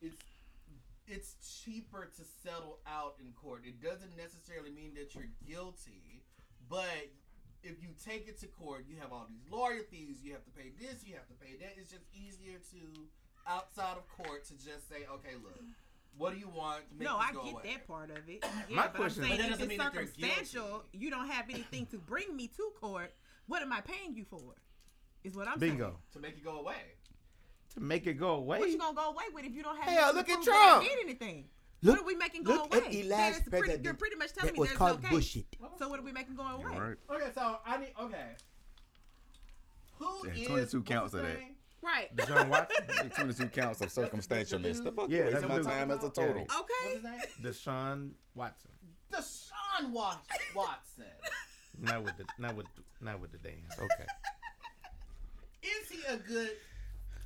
[0.00, 0.22] it's
[1.08, 3.62] it's cheaper to settle out in court.
[3.66, 6.22] It doesn't necessarily mean that you're guilty,
[6.70, 7.10] but
[7.62, 10.22] if you take it to court, you have all these lawyer fees.
[10.22, 11.02] You have to pay this.
[11.02, 11.74] You have to pay that.
[11.78, 12.82] It's just easier to
[13.48, 15.60] outside of court to just say, okay, look,
[16.18, 16.88] what do you want?
[16.88, 17.62] to Make No, I go get away?
[17.64, 18.44] that part of it.
[18.68, 20.98] Yeah, My but question is- I'm But that saying doesn't if it's that circumstantial, guilty.
[20.98, 23.14] you don't have anything to bring me to court.
[23.46, 24.54] What am I paying you for?
[25.24, 25.84] Is what I'm Bingo.
[25.84, 25.96] saying.
[26.14, 26.82] to make it go away.
[27.74, 28.58] To make it go away.
[28.60, 29.84] What you gonna go away with if you don't have?
[29.92, 30.84] Hell, look at prove that I Trump.
[30.88, 31.48] Did anything?
[31.82, 32.84] Look- what are we making go look away?
[32.86, 34.78] at the That last is pretty, president you're pretty much telling That me was there's
[34.78, 35.10] called no case.
[35.10, 35.46] bullshit.
[35.78, 36.64] So what are we making go away?
[36.78, 36.96] Right.
[37.10, 37.92] Okay, so I need.
[38.00, 38.36] Okay.
[39.98, 41.38] Who Yeah, is 22 counts of that.
[41.38, 41.55] name?
[41.86, 42.26] Right.
[42.26, 42.84] John Watson.
[42.88, 44.82] Hey, 22 counts of circumstantialness.
[44.82, 45.08] The fuck?
[45.08, 46.36] Yeah, Yeah, that's my what- time as a total.
[46.38, 46.42] Yeah.
[46.42, 46.94] What's Okay.
[46.94, 47.20] his name?
[47.42, 48.70] Deshaun Watson.
[49.12, 51.04] Deshaun Wat- Watson.
[51.78, 52.66] Not with the not with
[53.00, 53.72] not with the dance.
[53.78, 54.06] Okay.
[55.62, 56.56] Is he a good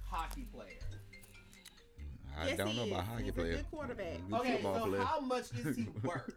[0.05, 0.79] hockey player?
[2.37, 3.09] I Yes, don't he know about is.
[3.09, 3.57] hockey He's a players.
[3.57, 4.17] good quarterback.
[4.29, 5.03] Good Okay, football so player.
[5.05, 6.35] how much is he worth?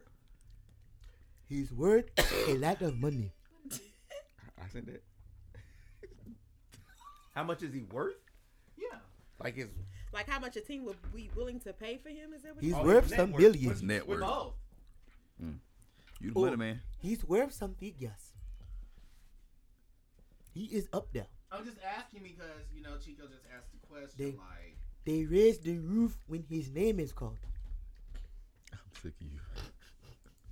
[1.49, 2.05] He's worth
[2.47, 3.31] a lot of money.
[4.61, 5.03] I said that.
[7.33, 8.15] How much is he worth?
[8.77, 8.97] yeah.
[9.41, 9.67] Like his
[10.13, 12.33] Like how much a team would be willing to pay for him?
[12.33, 13.81] Is that what He's Oh, you worth some billions.
[13.83, 14.29] Net With worth.
[14.29, 14.53] both.
[15.43, 15.57] Mm.
[16.21, 16.43] You the Oh.
[16.45, 16.81] money man.
[16.99, 18.33] He's worth some figures.
[20.53, 21.27] He is up there.
[21.51, 24.77] I'm just asking because you know Chico just asked the question They- like.
[25.05, 27.37] They raise the roof when his name is called.
[28.71, 29.39] I'm sick of you.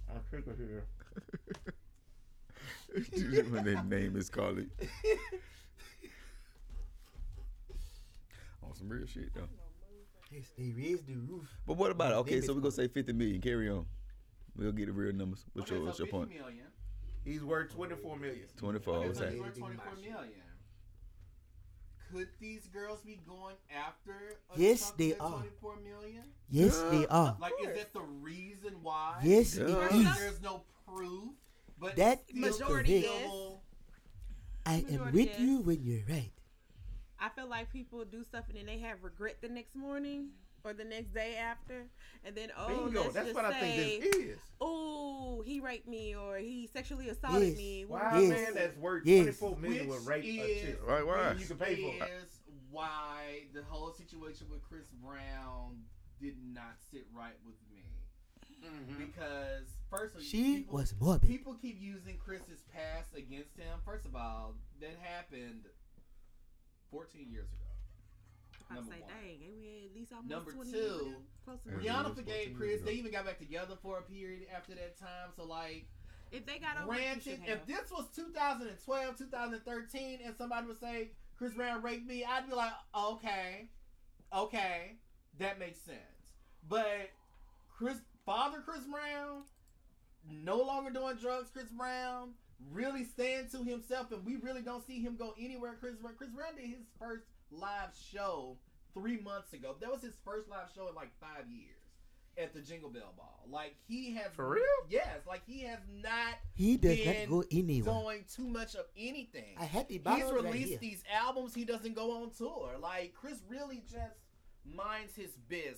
[0.09, 0.83] I'm sick of here.
[3.49, 4.69] when their name is called it.
[8.61, 9.47] On some real shit though.
[10.31, 11.47] Yes, they raise the roof.
[11.67, 12.15] But what about it?
[12.15, 13.41] Okay, so we're gonna say 50 million.
[13.41, 13.85] Carry on.
[14.55, 15.45] We'll get the real numbers.
[15.53, 16.29] What's okay, your, what's so your point?
[16.29, 16.65] million.
[17.23, 18.45] He's worth twenty four million.
[18.57, 18.95] Twenty four.
[18.97, 20.41] Okay, so he's worth twenty four million.
[22.11, 24.37] Could these girls be going after?
[24.53, 25.29] A Yes, they are.
[25.29, 26.23] 24 million?
[26.49, 26.89] Yes, Yeah.
[26.89, 27.37] they are.
[27.39, 27.77] Like, is course.
[27.77, 29.21] that the reason why?
[29.23, 29.63] Yes, Yeah.
[29.63, 31.29] it There's, no proof,
[31.79, 33.07] but That still is Majority
[34.65, 35.39] I am with is.
[35.39, 36.31] you when you're right.
[37.21, 40.29] I feel like people do stuff and then they have regret the next morning
[40.63, 41.87] or the next day after,
[42.23, 43.01] and then oh, Bingo.
[43.01, 44.37] let's That's just what I say, think this is.
[44.59, 47.57] oh, he raped me or he sexually assaulted Yes.
[47.57, 47.85] me.
[47.87, 48.29] Why a Yes.
[48.29, 49.39] man that's worth Yes.
[49.39, 50.79] 24 million Which would rape a chick?
[50.85, 51.33] Right, why?
[51.33, 52.09] You can pay for it.
[52.23, 52.29] is
[52.69, 55.83] why the whole situation with Chris Brown
[56.19, 57.83] did not sit right with me.
[58.63, 59.05] Mm-hmm.
[59.05, 61.27] Because firstly, She people, was morbid.
[61.27, 63.79] people keep using Chris's past against him.
[63.83, 65.65] First of all, that happened
[66.91, 67.57] 14 years ago.
[68.69, 69.09] I Number say, one.
[69.09, 71.15] dang, ain't we at least almost Number 20 two, years with?
[71.45, 71.75] Close to Yeah.
[71.75, 71.87] 20.
[71.87, 72.81] Rihanna was forgave Chris.
[72.81, 75.31] They even got back together for a period after that time.
[75.35, 75.87] So like,
[76.31, 81.11] If they got over, it, granted, if this was 2012, 2013, and somebody would say
[81.37, 83.67] Chris Brown raped me, I'd be like, okay,
[84.33, 84.95] okay,
[85.39, 85.97] that makes sense.
[86.69, 87.09] But
[87.75, 89.43] Chris, Father Chris Brown,
[90.29, 91.49] no longer doing drugs.
[91.51, 92.35] Chris Brown
[92.71, 95.75] really staying to himself, and we really don't see him go anywhere.
[95.79, 98.57] Chris Brown, Chris Brown did his first live show
[98.93, 99.75] three months ago.
[99.79, 101.81] That was his first live show in like five years
[102.37, 103.45] at the Jingle Bell Ball.
[103.49, 104.63] Like he has For real?
[104.89, 107.93] Yes, like he has not He does been not go anywhere.
[107.93, 109.55] Going too much of anything.
[109.59, 111.53] I had the He's bottle right released these albums.
[111.53, 112.75] He doesn't go on tour.
[112.79, 114.15] Like Chris really just
[114.65, 115.77] minds his business.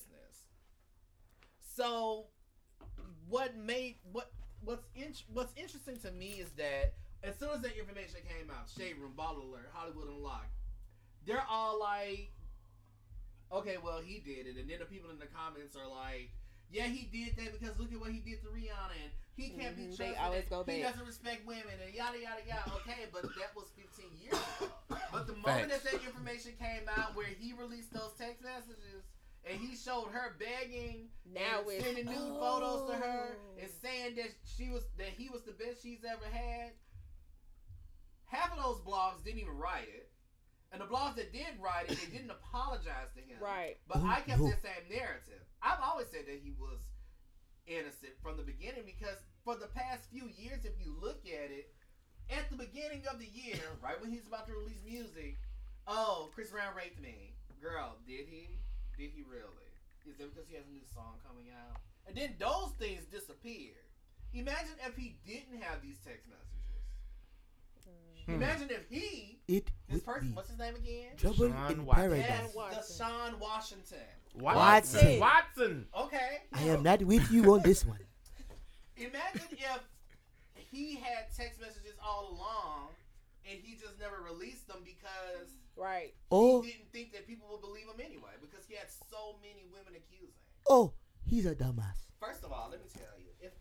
[1.75, 2.25] So,
[3.27, 4.31] what made what
[4.65, 8.67] what's in, what's interesting to me is that as soon as that information came out,
[8.69, 10.51] Shade Room, Baller Alert, Hollywood Unlocked,
[11.25, 12.31] they're all like,
[13.51, 16.29] okay, well he did it, and then the people in the comments are like.
[16.71, 19.77] Yeah, he did that because look at what he did to Rihanna, and he can't
[19.77, 20.09] be Mhm, trusted.
[20.09, 20.89] they always and go He back.
[20.89, 22.65] doesn't respect women, and yada yada yada.
[22.81, 24.73] Okay, but that was 15 years ago.
[25.13, 28.82] But the moment that that information came out, where he released those text messages,
[29.49, 33.59] and he showed her begging Now and sending nude photos to her Oh.
[33.61, 36.71] and saying that she was that he was the best she's ever had.
[38.25, 40.09] half of those blogs didn't even write it,
[40.71, 43.37] and the blogs that did write it, they didn't apologize to him.
[43.41, 43.77] Right.
[43.87, 45.41] But Oh, I kept that same narrative.
[45.61, 46.79] I've always said that he was
[47.67, 51.71] innocent from the beginning because for the past few years, if you look at it,
[52.29, 55.37] at the beginning of the year, right when he's about to release music,
[55.87, 57.35] oh, Chris Brown raped me.
[57.61, 58.59] Girl, did he?
[58.97, 59.69] Did he really?
[60.05, 61.79] Is it because he has a new song coming out?
[62.07, 63.79] And then those things disappeared.
[64.33, 66.49] Imagine if he didn't have these text messages.
[68.25, 68.33] Hmm.
[68.35, 71.11] Imagine if he, It this would person, be what's his name again?
[71.17, 72.11] trouble Sean in Watson.
[72.11, 72.55] Yes, paradise.
[72.55, 72.81] Watson.
[72.87, 73.97] the Sean Washington.
[74.35, 75.19] Watson.
[75.19, 75.87] Watson.
[75.97, 76.37] Okay.
[76.53, 77.99] I am not with you on this one.
[78.97, 79.81] Imagine if
[80.71, 82.89] he had text messages all along
[83.49, 86.13] and he just never released them because Right.
[86.31, 89.65] Oh, he didn't think that people would believe him anyway because he had so many
[89.71, 90.27] women accusing.
[90.27, 90.65] Him.
[90.69, 90.93] Oh,
[91.25, 91.97] he's a dumbass.
[92.19, 93.51] First of all, let me tell you, if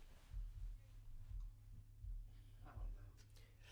[2.66, 2.70] I.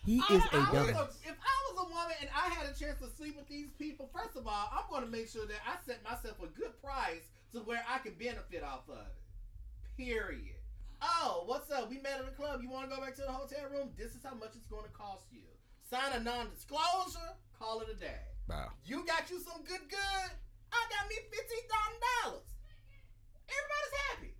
[0.05, 1.25] He I- is a I was dumbass.
[1.25, 3.69] a- if I was a woman and I had a chance to sleep with these
[3.77, 6.73] people, first of all, I'm going to make sure that I set myself a good
[6.81, 9.15] price to where I can benefit off of it.
[9.97, 10.55] Period.
[11.01, 11.89] Oh, what's up?
[11.89, 12.61] We met at the club.
[12.63, 13.89] You want to go back to the hotel room?
[13.97, 15.41] This is how much it's going to cost you.
[15.89, 17.35] Sign a non-disclosure.
[17.57, 18.19] Call it a day.
[18.47, 18.71] Wow.
[18.85, 20.29] You got you some good good.
[20.71, 22.47] I got me fifteen thousand dollars.
[23.47, 24.33] Everybody's happy.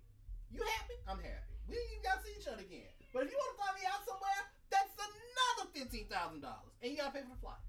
[0.50, 0.96] You happy?
[1.08, 1.52] I'm happy.
[1.68, 2.92] We ain't even gotta see each other again.
[3.12, 6.90] But if you want to fly me out somewhere, that's another fifteen thousand dollars, and
[6.92, 7.62] you gotta pay for the flight.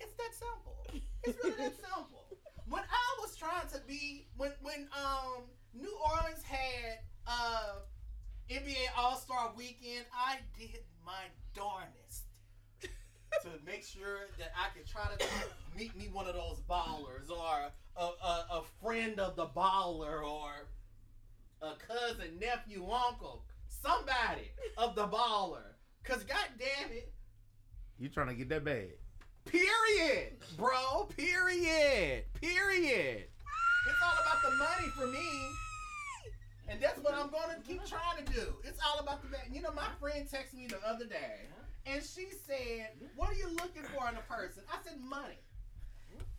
[0.00, 0.78] It's that simple.
[1.24, 2.28] It's really that simple.
[2.68, 7.84] When I was trying to be, when when um New Orleans had uh
[8.50, 12.27] NBA All Star Weekend, I did my darnest
[13.42, 15.26] to make sure that I could try to
[15.76, 20.66] meet me one of those ballers or a, a, a friend of the baller or
[21.62, 25.74] a cousin, nephew, uncle, somebody of the baller.
[26.04, 27.12] Cause god damn it,
[27.98, 28.90] You trying to get that bag?
[29.44, 33.24] period, bro, period, period.
[33.24, 35.50] It's all about the money for me.
[36.68, 38.56] And that's what I'm gonna keep trying to do.
[38.64, 39.48] It's all about the bag.
[39.50, 41.46] You know, my friend texted me the other day
[41.88, 44.62] and she said, What are you looking for in a person?
[44.70, 45.38] I said, Money.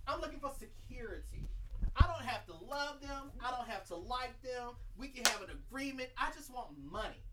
[0.08, 1.48] I'm looking for security.
[1.96, 3.32] I don't have to love them.
[3.44, 4.74] I don't have to like them.
[4.98, 6.10] We can have an agreement.
[6.18, 7.24] I just want money.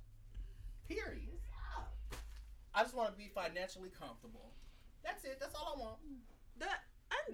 [0.88, 1.40] Period.
[2.74, 4.52] I just want to be financially comfortable.
[5.02, 5.38] That's it.
[5.40, 5.96] That's all I want.
[6.58, 6.68] The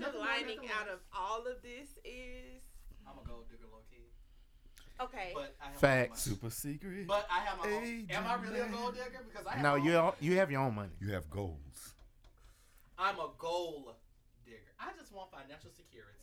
[0.06, 2.62] underlining out of all of this is
[3.02, 4.11] I'm a gold digger, low key.
[5.04, 5.30] Okay.
[5.34, 6.26] But I have Facts.
[6.26, 6.34] Money.
[6.36, 7.06] Super secret.
[7.06, 8.06] But I have my own.
[8.10, 9.20] Am I really a gold digger?
[9.30, 10.04] Because I have No, my you own.
[10.04, 10.92] all- you have your own money.
[11.00, 11.94] you have goals.
[12.98, 13.94] I'm a gold
[14.44, 14.58] digger.
[14.78, 16.18] I just want financial security.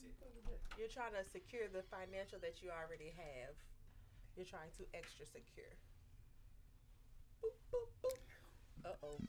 [0.77, 3.55] You're trying to secure the financial that you already have.
[4.37, 5.75] You're trying to extra secure.
[7.43, 8.17] Boop, boop, boop.
[8.85, 9.19] Uh oh.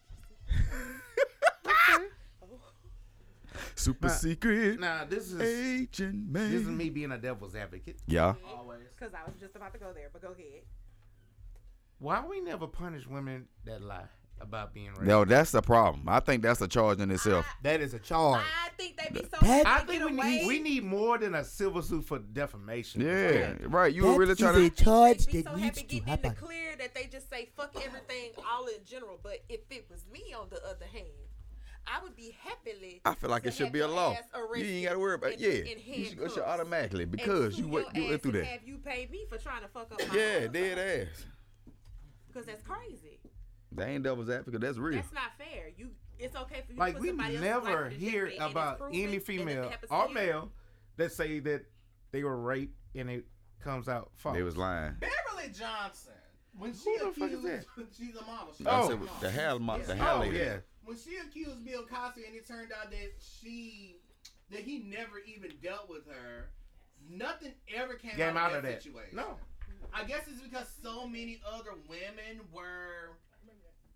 [3.75, 4.81] Super Nah, secret.
[4.81, 6.51] Nah, this is Agent man.
[6.51, 7.99] this is me being a devil's advocate.
[8.07, 8.35] Yeah.
[8.57, 8.81] Always.
[8.99, 10.63] Because I was just about to go there, but go ahead.
[11.99, 14.05] Why we never punish women that lie
[14.41, 15.03] about being raped?
[15.03, 16.09] No, that's the problem.
[16.09, 17.45] I think that's a charge in itself.
[17.63, 18.41] that is a charge.
[18.43, 20.31] I think they be so That- I happy to think get we away.
[20.39, 23.03] need we need more than a civil suit for defamation.
[23.03, 23.93] Yeah, right.
[23.95, 24.71] You were really trying to.
[24.71, 26.27] charge be that so needs happy to getting happen.
[26.31, 29.19] in the clear that they just say fuck everything all in general.
[29.23, 31.05] But if it was me, on the other hand,
[31.93, 33.01] I would be happily.
[33.05, 34.13] I feel like it should be a your law.
[34.13, 35.33] ass You arrested ain't got to worry about.
[35.33, 38.45] in- Yeah, in you should, you should automatically because you went you went through that.
[38.47, 41.25] Have you pay me for trying to fuck up my Yeah, dead ass.
[42.29, 43.19] Because that's crazy.
[43.73, 44.61] They ain't devil's advocate.
[44.61, 44.97] That's real.
[44.97, 45.69] That's not fair.
[45.77, 46.79] You, it's okay for you.
[46.79, 49.73] Like to put we somebody else's never life hear jeopardy and it's about any female
[49.91, 50.53] or male
[50.97, 51.65] that say that
[52.13, 53.25] they were raped and it
[53.63, 54.37] comes out false.
[54.37, 54.95] They was lying.
[55.01, 56.13] Beverly Johnson.
[56.59, 57.87] When she Who the fuck is accused, that?
[57.97, 58.53] she's a model.
[58.57, 58.85] She's I Oh.
[58.85, 59.15] a said model.
[59.21, 60.05] the hell, mo- the Yeah.
[60.05, 60.37] hell Oh lady.
[60.39, 60.57] yeah.
[60.91, 63.97] When she accused Bill Cosby and it turned out that she
[64.51, 66.51] that he never even dealt with her,
[67.09, 68.83] nothing ever came Came out, out of of that, that.
[68.83, 69.15] situation.
[69.17, 69.37] No.
[69.95, 73.17] I guess it's because so many other women were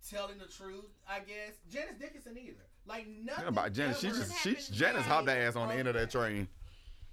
[0.09, 0.85] telling the truth.
[1.07, 2.65] I guess Janice Dickinson either.
[2.87, 3.99] Like nothing Think about Janice.
[3.99, 6.17] She just she Janice hopped her ass on the from end of that that.
[6.17, 6.47] train.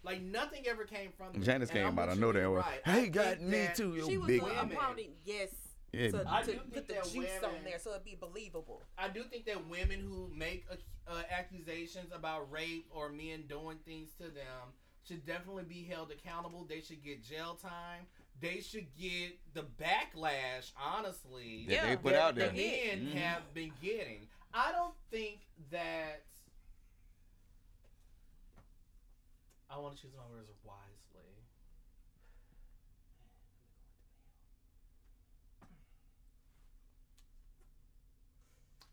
[0.05, 1.33] Like nothing ever came from.
[1.33, 1.43] that.
[1.43, 2.61] Janice And came out I know you, no damn you're well.
[2.63, 2.81] right.
[2.85, 4.43] Hey, got me that too, She you was big.
[4.43, 4.73] a women.
[4.77, 5.49] opponent, yes,
[5.93, 6.11] Yeah.
[6.11, 8.15] to, I to do think put the that juice women- on there so it'd be
[8.19, 8.83] believable.
[8.97, 10.67] I do think that women who make
[11.07, 14.73] uh, accusations about rape or men doing things to them
[15.07, 16.65] should definitely be held accountable.
[16.65, 18.07] They should get jail time.
[18.41, 22.53] They should get the backlash, honestly, That they Yeah, put that out the there.
[22.53, 23.15] men Mhm.
[23.15, 24.29] have been getting.
[24.55, 25.41] I don't think
[25.71, 26.25] that.
[29.71, 30.82] I want to choose my words wisely.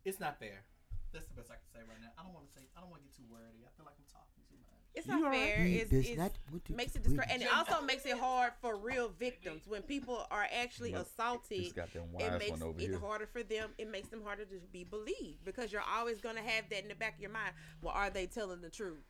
[0.09, 0.65] It's not fair.
[1.13, 2.09] That's the best I can say right now.
[2.17, 2.65] I don't want to say.
[2.77, 3.65] I don't want to get too wordy.
[3.65, 4.77] I feel like I'm talking too much.
[4.93, 5.57] It's not fair.
[5.63, 6.31] He It's, it's, not
[6.69, 7.15] makes it quit.
[7.17, 11.05] discour- and it also makes it hard for real victims when people are actually Look,
[11.07, 11.59] assaulted.
[11.65, 12.99] This got them It makes one over it here.
[12.99, 13.69] harder for them.
[13.77, 16.95] It makes them harder to be believed because you're always gonna have that in the
[16.95, 17.53] back of your mind.
[17.81, 19.03] Well, are they telling the truth?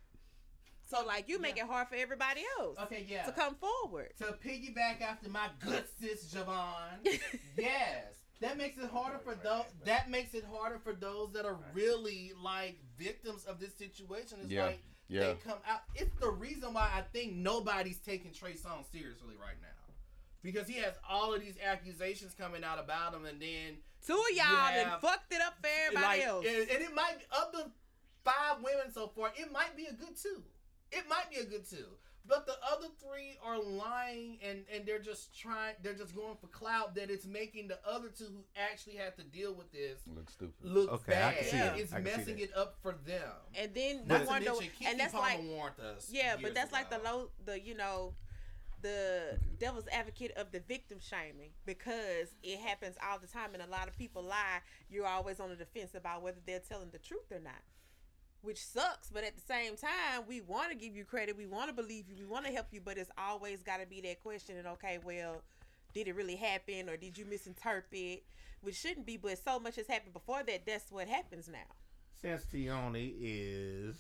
[0.89, 3.23] So like you make it hard for everybody else Okay, yeah.
[3.25, 4.11] to come forward.
[4.19, 7.03] To piggyback after my good sis Javon,
[7.57, 8.05] yes,
[8.41, 9.65] that makes it harder for those.
[9.85, 14.37] That makes it harder for those that are really like victims of this situation.
[14.43, 15.19] It's Yeah, like yeah.
[15.21, 15.81] they come out.
[15.95, 19.93] It's the reason why I think nobody's taking Trey Songz seriously right now,
[20.41, 24.35] because he has all of these accusations coming out about him, and then Two of
[24.35, 24.83] y'all Yeah.
[24.91, 26.45] done fucked it up for everybody like, else.
[26.47, 27.69] And, and it might of the
[28.23, 30.41] five women so far, it might be a good two.
[30.91, 31.85] It might be a good two.
[32.29, 36.47] But the other three are lying and, and they're just trying they're just going for
[36.47, 40.29] clout that it's making the other two who actually have to deal with this Look
[40.29, 40.53] stupid.
[40.63, 41.37] look Okay, I bad.
[41.37, 41.77] can see that.
[41.79, 42.43] It's I can messing that.
[42.43, 43.31] it up for them.
[43.55, 46.09] and then Not you to wonder, mention, and that's Palmer like warned us.
[46.11, 48.13] Yeah, but years that's like the low, the you know,
[48.81, 53.67] the devil's advocate of the victim shaming because it happens all the time, and a
[53.67, 54.59] lot of people lie.
[54.89, 57.61] You're always on the defense about whether they're telling the truth or not,
[58.41, 59.09] which sucks.
[59.09, 62.05] But at the same time, we want to give you credit, we want to believe
[62.09, 64.57] you, we want to help you, but it's always got to be that question.
[64.57, 65.41] And okay, well,
[65.93, 68.23] did it really happen, or did you misinterpret?
[68.61, 70.65] Which shouldn't be, but so much has happened before that.
[70.65, 71.59] That's what happens now.
[72.21, 73.95] Since Tioni is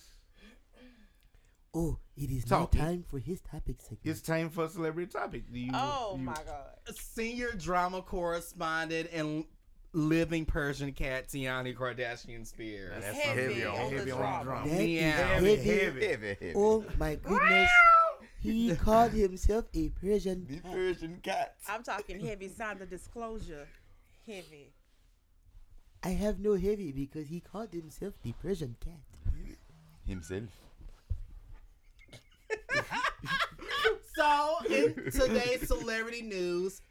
[1.73, 2.79] Oh, it is Talking.
[2.79, 3.99] now time for his topic segment.
[4.03, 5.51] it's time for a celebrity topic.
[5.53, 5.71] Do you?
[5.73, 6.95] Oh you- my god.
[6.95, 9.45] senior drama correspondent and
[9.93, 13.03] living Persian cat Tiani Kardashian Spears.
[13.03, 14.69] That's Heavy heavy on, on the heavy on the drama.
[14.69, 15.11] That is Meow.
[15.11, 15.69] Heavy, heavy.
[15.69, 16.05] heavy.
[16.07, 16.53] Heavy, heavy.
[16.55, 17.69] Oh my goodness.
[18.41, 20.71] He called himself a Persian The cat.
[20.71, 21.55] Persian cat.
[21.67, 23.67] I'm talking heavy sign of disclosure.
[24.25, 24.73] Heavy.
[26.03, 29.01] I have no heavy because he called himself the Persian cat.
[30.05, 30.43] Himself.
[34.15, 36.81] So, in today's celebrity news,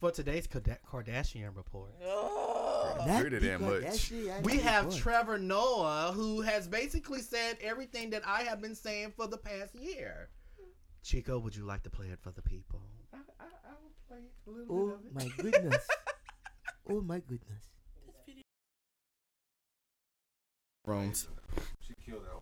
[0.00, 2.94] for today's Kardashian report, Oh.
[3.06, 4.10] Not heard it much.
[4.42, 5.00] We have report.
[5.00, 9.74] Trevor Noah, who has basically said everything that I have been saying for the past
[9.74, 10.28] year.
[11.02, 12.80] Chico, would you like to play it for the people?
[13.12, 15.14] I, I, I will play a little Oh bit of it.
[15.14, 15.88] my goodness.
[16.90, 17.62] oh my goodness.
[20.84, 21.28] Rooms.
[21.80, 22.39] She killed that opening monologue.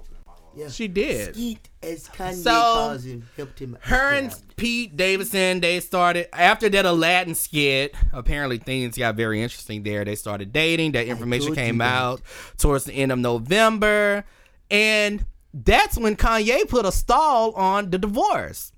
[0.59, 0.69] Yeah.
[0.69, 1.35] She did.
[1.35, 3.79] Skeet, as Kanye So, calls him, helped him.
[3.83, 4.13] Her out.
[4.15, 7.95] and Pete Davidson, they started after that Aladdin skit.
[8.13, 10.05] Apparently, things got very interesting there.
[10.05, 10.93] They started dating.
[10.93, 11.95] That information came that.
[11.95, 12.23] out
[12.57, 14.25] towards the end of November,
[14.71, 18.73] and that's when Kanye put a stall on the divorce.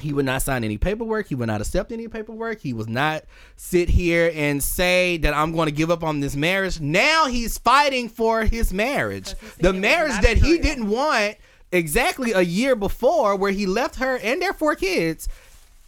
[0.00, 1.28] He would not sign any paperwork.
[1.28, 2.60] He would not accept any paperwork.
[2.60, 3.24] He would not
[3.56, 6.80] sit here and say that I'm going to give up on this marriage.
[6.80, 9.34] Now he's fighting for his marriage.
[9.58, 11.36] The was marriage that he didn't want
[11.72, 15.28] exactly a year before, where he left her and their four kids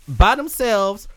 [0.08, 1.08] by themselves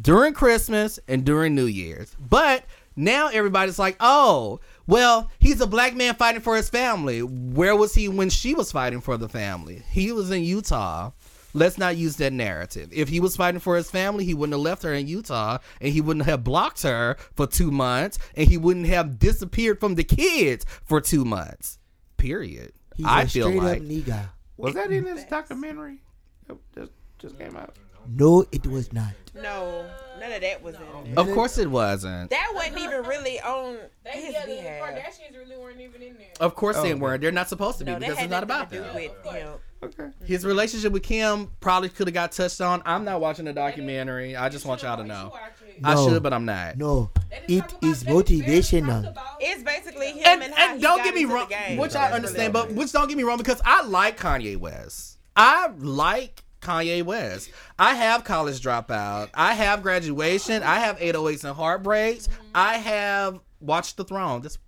[0.00, 2.14] during Christmas and during New Year's.
[2.18, 2.64] But
[2.96, 7.22] now everybody's like, oh, well, he's a black man fighting for his family.
[7.22, 9.82] Where was he when she was fighting for the family?
[9.90, 11.10] He was in Utah.
[11.54, 12.90] Let's not use that narrative.
[12.92, 15.92] If he was fighting for his family, he wouldn't have left her in Utah and
[15.92, 20.04] he wouldn't have blocked her for two months and he wouldn't have disappeared from the
[20.04, 21.78] kids for two months.
[22.16, 22.72] Period.
[22.96, 24.28] He's I a feel straight like up nigga.
[24.56, 26.02] Was that in this documentary?
[26.48, 27.76] that Just, just came out.
[28.08, 29.12] No, it was not.
[29.34, 29.88] No,
[30.24, 31.18] none of that was in there.
[31.24, 32.30] Of course it wasn't.
[32.30, 34.82] That wasn't even really on They, his yeah, the behalf.
[34.90, 36.26] Kardashians really weren't even in there.
[36.40, 37.20] Of course they Oh, weren't.
[37.22, 38.94] They're not supposed to be No, because it's not about to do them.
[38.94, 39.48] with him.
[39.82, 40.08] Okay.
[40.24, 42.82] His relationship with Kim probably could have got touched on.
[42.86, 44.34] I'm not watching the documentary.
[44.34, 45.24] I just want y'all to know.
[45.24, 45.80] should watch it.
[45.84, 46.78] I should, but I'm not.
[46.78, 49.16] No, They didn't it talk about- is they barely motivational.
[49.40, 52.12] It's basically him And, and, and he don't got get me wrong, which That's I
[52.16, 55.18] understand, really but which don't get me wrong because I like Kanye West.
[55.36, 57.50] I like Kanye West.
[57.78, 59.28] I have College Dropout.
[59.34, 60.62] I have Graduation.
[60.62, 62.28] I have 808s and Heartbreaks.
[62.54, 64.40] I have Watch the Throne.
[64.42, 64.58] This,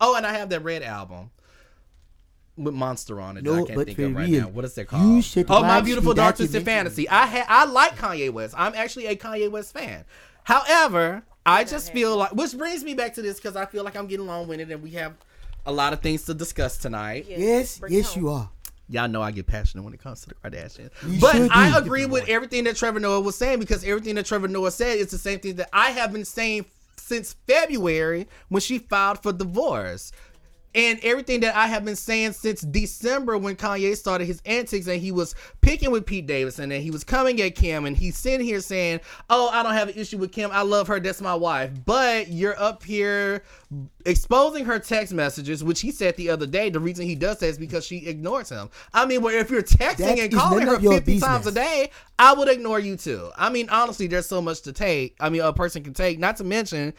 [0.00, 1.30] oh, and I have that Red album
[2.56, 3.44] with Monster on it.
[3.44, 4.48] that I No, can't but think of right real, now.
[4.48, 5.24] What is that you called?
[5.24, 6.64] should oh, My Beautiful the Dark Twisted.
[6.64, 7.08] Fantasy.
[7.08, 8.54] I ha- I like Kanye West.
[8.56, 10.04] I'm actually a Kanye West fan.
[10.44, 13.96] However, I just feel like, which brings me back to this because I feel like
[13.96, 15.14] I'm getting long winded and we have
[15.66, 17.26] a lot of things to discuss tonight.
[17.28, 17.38] Yeah.
[17.38, 18.50] Yes, yes, you are.
[18.88, 20.90] Y'all know I get passionate when it comes to the Kardashians.
[21.08, 24.48] You but I agree with everything that Trevor Noah was saying because everything that Trevor
[24.48, 26.66] Noah said is the same thing that I have been saying
[26.96, 30.12] since February when she filed for divorce.
[30.74, 35.00] And everything that I have been saying since December when Kanye started his antics and
[35.00, 38.44] he was picking with Pete Davidson and he was coming at Kim and he's sitting
[38.44, 39.00] here saying,
[39.30, 40.50] Oh, I don't have an issue with Kim.
[40.52, 40.98] I love her.
[40.98, 41.70] That's my wife.
[41.84, 43.44] But you're up here
[44.04, 46.70] exposing her text messages, which he said the other day.
[46.70, 48.68] The reason he does that is because she ignores him.
[48.92, 51.52] I mean, well, if you're texting That and calling her of your 50 times a
[51.52, 53.30] day, I would ignore you too.
[53.36, 55.16] I mean, honestly, there's so much to take.
[55.20, 56.94] I mean, a person can take, not to mention,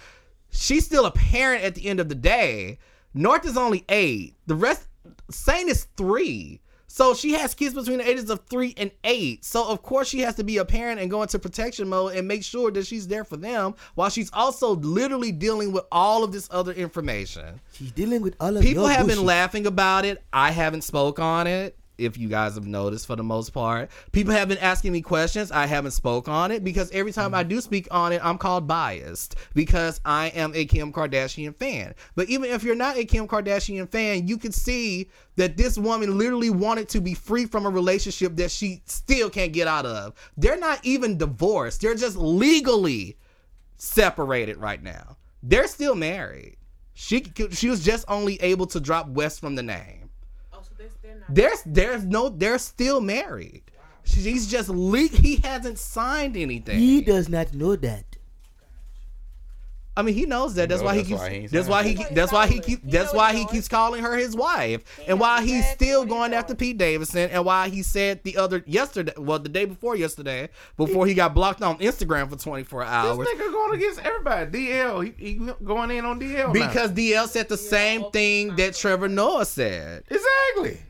[0.52, 2.80] she's still a parent at the end of the day.
[3.16, 4.36] North is only eight.
[4.46, 4.88] The rest,
[5.32, 6.60] Saint is three.
[6.88, 9.44] So she has kids between the ages of three and eight.
[9.44, 12.26] So of course she has to be a parent and go into protection mode and
[12.26, 16.32] make sure that she's there for them while she's also literally dealing with all of
[16.32, 17.60] this other information.
[17.74, 20.24] She's dealing with all of People have been laughing about it.
[20.32, 21.78] I haven't spoke on it.
[21.98, 25.52] If you guys have noticed, for the most part, people have been asking me questions.
[25.52, 27.50] I haven't spoke on it because every time I mm-hmm.
[27.50, 31.96] do speak on it, I'm called biased because I am a Kim Kardashian fan.
[32.16, 36.18] But even if you're not a Kim Kardashian fan, you can see that this woman
[36.18, 40.14] literally wanted to be free from a relationship that she still can't get out of.
[40.38, 43.18] They're not even divorced; they're just legally
[43.78, 45.18] separated right now.
[45.44, 46.58] They're still married.
[46.94, 50.05] She she was just only able to drop West from the name.
[51.30, 53.64] There's there's no they're still married.
[54.04, 56.80] She's just le- he hasn't signed anything.
[56.80, 58.06] He does not know that.
[59.98, 60.68] I mean, he knows that.
[60.68, 61.20] That's why he keeps.
[61.22, 61.94] why he ain't That's why he.
[62.12, 62.82] That's why he He keeps.
[62.84, 66.54] That's why he keeps calling her his wife, and why he's still going after.
[66.54, 71.08] Pete Davidson, and why he said the other yesterday, well, the day before yesterday, before
[71.08, 73.18] he got blocked on Instagram for 24 hours.
[73.18, 74.68] This nigga going against everybody.
[74.68, 76.52] DL, he, he going in on DL now.
[76.52, 80.04] because DL said the same thing that Trevor Noah said.
[80.10, 80.85] exactly.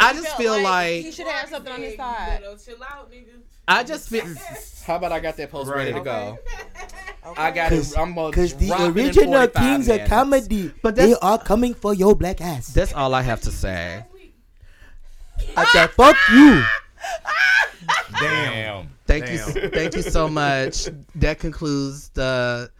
[0.00, 2.42] I just feel he like he should have something on his side.
[2.64, 3.40] chill out, nigga.
[3.66, 4.24] I just feel.
[4.86, 6.04] How about I got that post ready to Right.
[6.04, 6.38] go?
[7.36, 7.86] I got it.
[7.98, 11.38] I'm gonna Because the drop it in original 45 kings of comedy, But they are
[11.38, 12.68] coming for your black ass.
[12.68, 14.04] That's all I have to say.
[15.54, 16.62] What the fuck you?
[18.20, 18.88] Damn.
[19.06, 19.38] Thank you,
[19.70, 20.88] thank you so much.
[21.14, 22.70] That concludes the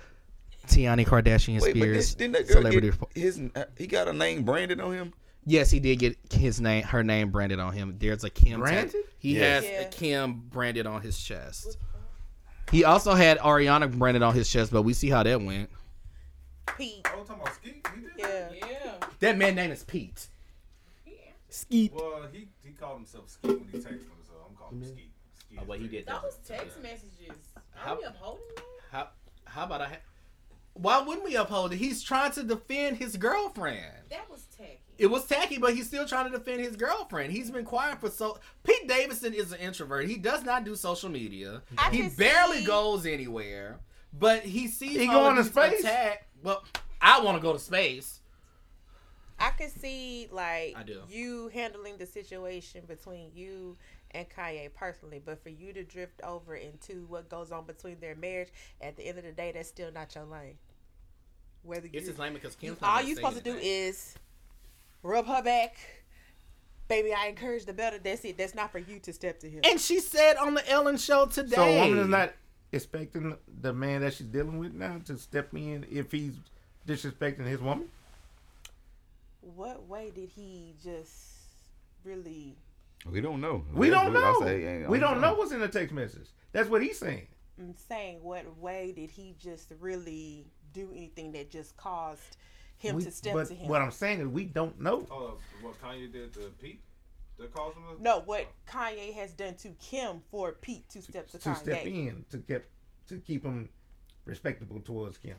[0.67, 2.91] Tiani Kardashian Wait, Spears this, didn't that girl celebrity.
[2.91, 3.41] get his?
[3.55, 5.13] uh, He got a name branded on him.
[5.49, 7.97] Yes, he did get his name, her name branded on him.
[7.99, 8.61] There's a Kim.
[8.61, 9.05] tat- Branded?
[9.19, 9.65] He Yes.
[9.65, 9.81] has Yeah.
[9.81, 11.79] a Kim branded on his chest.
[12.71, 15.71] He also had Ariana branded on his chest, but we see how that went.
[16.77, 17.01] Pete.
[17.07, 17.87] Oh, talking about Skeet?
[17.95, 18.53] He did Yeah.
[18.53, 18.95] Yeah.
[19.21, 20.29] That man name is Pete.
[21.49, 21.95] Skeet.
[21.95, 25.11] Well, he he called himself Skeet when he texted him, so I'm calling him Skeet.
[25.39, 26.21] Skeet Oh, well, he did that.
[26.23, 27.39] Those text messages.
[27.75, 28.65] How- Are we upholding that?
[28.93, 29.09] How
[29.47, 29.89] how about I?
[29.89, 29.97] Ha-
[30.75, 31.77] Why wouldn't we uphold it?
[31.77, 34.11] He's trying to defend his girlfriend.
[34.11, 34.79] That was tacky.
[34.99, 37.33] It was tacky, but he's still trying to defend his girlfriend.
[37.33, 38.39] He's been quiet for so.
[38.65, 40.07] Pete Davidson is an introvert.
[40.09, 41.63] He does not do social media.
[41.79, 43.79] I he barely see- goes anywhere.
[44.13, 45.81] But he sees He all going to space?
[45.81, 46.27] Attack.
[46.43, 46.65] Well,
[47.01, 48.21] I want to go to space.
[49.39, 51.03] I could see like I do.
[51.09, 53.77] you handling the situation between you
[54.11, 58.17] and Kanye personally, but for you to drift over into what goes on between their
[58.17, 58.49] marriage,
[58.81, 60.57] at the end of the day, that's still not your lane.
[61.63, 64.15] Whether you, It's his name because Kim's all you're supposed to do is
[65.03, 65.77] rub her back.
[66.89, 67.99] Baby, I encourage the better.
[67.99, 68.39] That's it.
[68.39, 69.61] That's not for you to step to him.
[69.65, 71.57] And she said on the Ellen show today.
[71.57, 72.33] So a woman is not
[72.73, 76.35] expecting the man that she's dealing with now to step in if he's
[76.87, 77.89] disrespecting his woman.
[79.41, 81.13] what way did he just
[82.05, 82.57] really?
[83.11, 83.65] We don't know.
[83.73, 84.41] We don't know.
[84.41, 86.29] say, we don't know what's in the text message.
[86.53, 87.27] That's what he's saying.
[87.59, 92.37] I'm saying, what way did he just really do anything that just caused
[92.79, 93.69] him We- to step but to him?
[93.69, 95.07] what I'm saying is we don't know.
[95.11, 96.81] Oh, what Kanye did to Pete?
[97.39, 98.03] That caused him to.
[98.03, 101.57] no, what Kanye has done to Kim for Pete to step to, to Kanye.
[101.57, 102.63] step in to keep
[103.09, 103.69] to keep him
[104.25, 105.37] respectable towards Kim.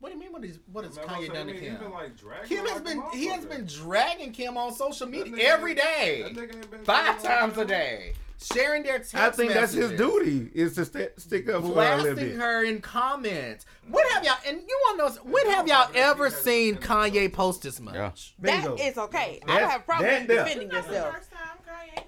[0.00, 0.32] What do you mean?
[0.32, 1.70] What is what has Kanye done to Kim?
[1.72, 5.32] He's been like dragging Kim has been he has been dragging Kim on social media
[5.32, 7.66] nigga every ain't- day, that nigga ain't been five times a nothing.
[7.68, 11.68] day, sharing their text I think that's his duty is to st- stick up for
[11.68, 12.36] her a little blasting bit.
[12.36, 13.66] her in comments.
[13.88, 17.62] When have y'all and you want to know when have y'all ever seen Kanye post
[17.62, 17.94] this much?
[17.94, 18.10] Yeah.
[18.40, 18.76] That Bingo.
[18.82, 19.40] is okay.
[19.42, 20.44] I That's- don't have a problem that with there.
[20.44, 21.14] defending That's the yourself.
[21.16, 22.02] first time Kanye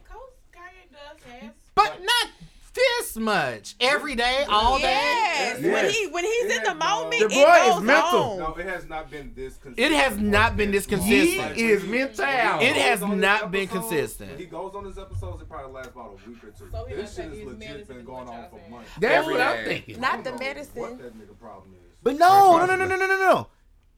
[0.53, 1.51] Kanye does has.
[1.75, 2.27] But not
[2.77, 5.61] this much every day, all Yes.
[5.61, 5.73] day.
[5.73, 8.21] When he when he's in the moment, The it boy is goes mental.
[8.21, 8.39] on.
[8.39, 9.79] No, it has not been this consistent.
[9.93, 11.57] It has not been this consistent.
[11.57, 12.25] He is mental.
[12.25, 14.31] It has goes on his not been episodes- consistent.
[14.31, 16.69] When he goes on his episodes, it probably lasts about a week or two.
[16.71, 18.91] So this shit think is legit been going on for months.
[19.01, 20.01] That's Every what I'm thinking.
[20.01, 20.81] Not the medicine.
[20.83, 21.93] What that nigga problem is.
[22.03, 23.47] But no, no, no, no, no, no, no, no.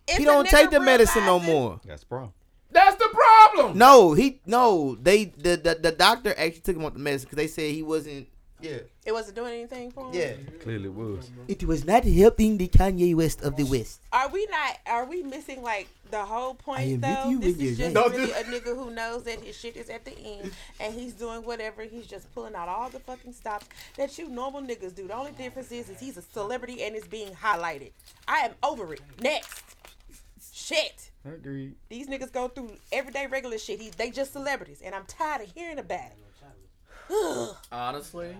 [0.07, 1.81] If He don't take the medicine no more.
[1.85, 2.33] That's the problem.
[2.71, 3.79] That's the problem.
[3.79, 4.95] No, he no.
[5.01, 7.83] They the the, the doctor actually took him off the medicine because they said he
[7.83, 8.29] wasn't
[8.61, 8.79] Yeah.
[9.05, 10.15] It wasn't doing anything for him.
[10.15, 10.33] Yeah.
[10.63, 11.31] Clearly was.
[11.47, 14.01] It was not helping the Kanye West of the West.
[14.13, 14.79] Are we not?
[14.87, 17.29] Are we missing like the whole point I am with though?
[17.31, 18.11] you this is just right.
[18.11, 21.43] really a nigga who knows that his shit is at the end and he's doing
[21.43, 21.83] whatever.
[21.85, 25.07] He's just pulling out all the fucking stops that you normal niggas do.
[25.07, 27.93] The only difference is, is he's a celebrity and it's being highlighted.
[28.27, 29.01] I am over it.
[29.21, 29.63] Next.
[30.53, 31.11] Shit.
[31.25, 31.75] Agreed.
[31.89, 33.81] These niggas go through everyday regular shit.
[33.81, 36.28] He, they just celebrities, and I'm tired of hearing about it.
[37.11, 37.57] Ugh.
[37.73, 38.37] Honestly,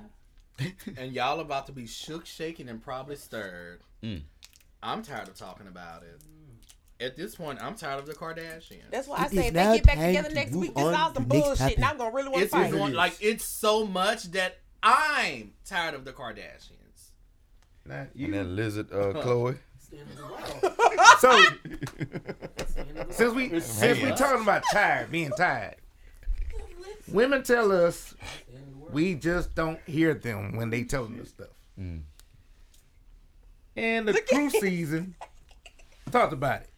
[0.97, 3.81] and y'all about to be shook, shaken, and probably stirred.
[4.03, 4.23] Mm.
[4.83, 6.21] I'm tired of talking about it.
[7.01, 8.91] At this point, I'm tired of the Kardashians.
[8.91, 10.53] That's why I It say is if now they get back time together to next
[10.53, 11.85] move week, this is all to some the next bullshit, and topic.
[11.91, 12.73] I'm gonna really want It's to fight.
[12.73, 17.11] going, like it's so much that I'm tired of the Kardashians.
[17.87, 19.59] Nah, And you, then lizard, uh, Khloé.
[21.21, 21.41] so
[23.11, 25.77] since we since we talking about tired, being tired,
[27.13, 28.15] women tell us
[28.91, 31.49] we just don't hear them when they telling us stuff.
[31.79, 32.03] Mm.
[33.77, 35.15] And the cruise season
[36.11, 36.71] talked about it.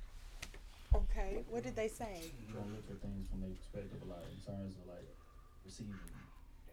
[0.94, 2.20] Okay, what did they say?
[2.20, 5.06] you don't look at things from their perspective, of like in terms of like
[5.64, 5.94] receiving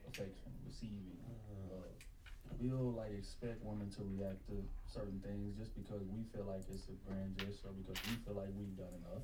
[0.10, 1.14] affection, receiving.
[1.24, 1.86] Uh,
[2.60, 4.58] we'll like expect women to react to
[4.90, 8.50] certain things just because we feel like it's a grand gesture, because we feel like
[8.58, 9.22] we've done enough.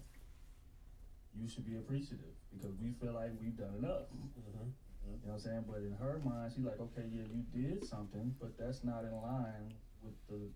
[1.33, 4.07] You should be appreciative because we feel like we've done enough.
[4.13, 4.39] Mm-hmm.
[4.39, 4.69] Mm-hmm.
[5.03, 5.65] You know what I'm saying?
[5.67, 9.11] But in her mind, she's like, okay, yeah, you did something, but that's not in
[9.19, 10.47] line with the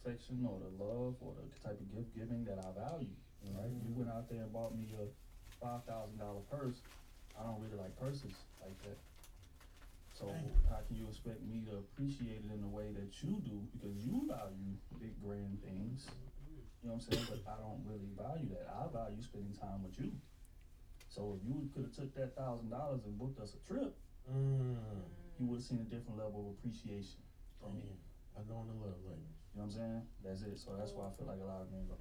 [0.00, 3.12] affection or the love or the type of gift giving that I value.
[3.42, 3.66] Right?
[3.68, 4.06] You mm-hmm.
[4.06, 5.10] went out there and bought me a
[5.58, 6.78] five thousand dollar purse.
[7.34, 8.98] I don't really like purses like that.
[10.14, 10.30] So
[10.70, 13.96] how can you expect me to appreciate it in the way that you do because
[13.98, 16.06] you value big grand things?
[16.82, 17.26] You know what I'm saying?
[17.30, 18.66] But I don't really value that.
[18.66, 20.10] I value spending time with you.
[21.08, 23.94] So if you could have took that thousand dollars and booked us a trip,
[24.26, 24.74] mm.
[25.38, 27.22] you would have seen a different level of appreciation
[27.60, 27.94] from me.
[28.34, 29.38] Oh, I know the love language.
[29.54, 30.02] You know what I'm saying?
[30.24, 30.58] That's it.
[30.58, 31.94] So that's why I feel like a lot of men go.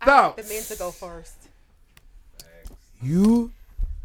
[0.00, 1.48] I want the men to go first.
[3.00, 3.52] You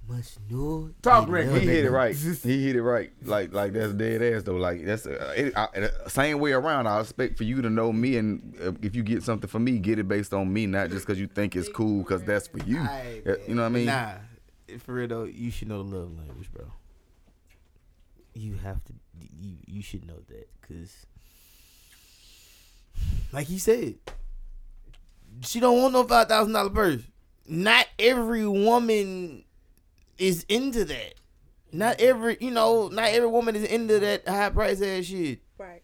[0.08, 0.92] must know.
[1.02, 1.50] Talk, the Rick.
[1.50, 2.16] He hit it right.
[2.16, 3.12] He hit it right.
[3.24, 4.56] Like like that's dead ass though.
[4.56, 6.88] Like that's uh, it, I, uh, same way around.
[6.88, 9.80] I expect for you to know me, and uh, if you get something for me,
[9.80, 12.60] get it based on me, not just because you think it's cool, because that's for
[12.60, 12.78] you.
[12.78, 13.86] Aight, Uh, you know what I mean?
[13.86, 14.14] Nah,
[14.80, 16.66] for real though, you should know the love language, bro.
[18.34, 18.94] You have to.
[19.40, 21.06] You you should know that, cause,
[23.32, 23.96] like he said,
[25.42, 27.02] she don't want no five thousand dollar purse.
[27.46, 29.44] Not every woman
[30.24, 31.14] is into that.
[31.72, 35.40] Not every, you know, not every woman is into that high price ass shit.
[35.58, 35.82] Right.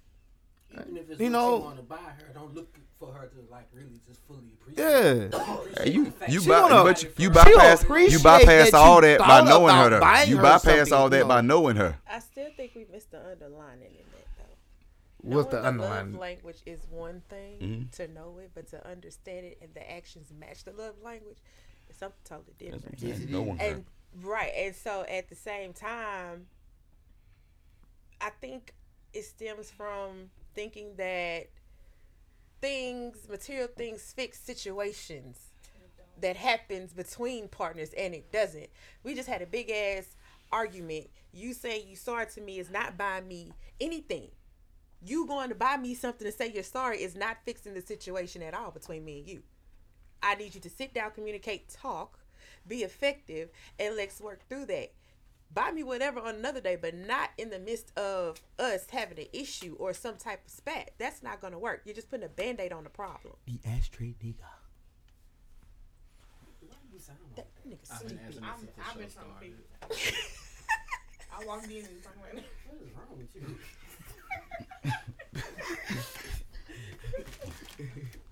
[0.74, 3.28] Even if it's You what know- you want to buy her, don't look for her
[3.28, 4.84] to like really just fully appreciate.
[5.32, 5.42] Yeah.
[5.42, 9.02] Appreciate you you she by, wanna but you, you bypass you bypass that all you
[9.02, 9.98] that by knowing her.
[9.98, 10.30] about Though.
[10.32, 11.98] You bypass something, all you that by knowing her.
[12.08, 14.44] I still think we missed the underlining in that though.
[15.22, 16.18] What's Knowing the love underlying?
[16.18, 17.92] language is one thing Mhm.
[17.96, 21.38] to know it, but to understand it and the actions match the love language
[21.90, 22.96] is something totally different.
[23.00, 23.66] Yes, it knowing her.
[23.66, 23.86] and
[24.22, 26.48] right, and so at the same time,
[28.22, 28.74] I think
[29.14, 31.48] it stems from thinking that
[32.62, 35.38] things, material things, fix situations
[36.22, 38.70] that happens between partners, and it doesn't.
[39.04, 40.16] We just had a big ass
[40.52, 41.10] argument.
[41.32, 44.30] You saying you sorry to me is not buying me anything.
[45.02, 48.42] You going to buy me something to say you're sorry is not fixing the situation
[48.42, 49.44] at all between me and you.
[50.22, 52.19] I need you to sit down, communicate, talk,
[52.70, 54.94] be effective, and let's work through that.
[55.52, 59.26] Buy me whatever on another day, but not in the midst of us having an
[59.34, 60.92] issue or some type of spat.
[61.00, 61.82] That's not gonna work.
[61.86, 63.34] You're just putting a band-aid on the problem.
[63.46, 64.36] The ashtray nigga.
[67.36, 68.24] That nigga I've been sleepy.
[68.28, 69.14] asking I'm, this since the I've been trying to
[70.00, 70.16] started.
[71.40, 72.34] I walked in and was talking about
[72.68, 73.58] What is wrong with you?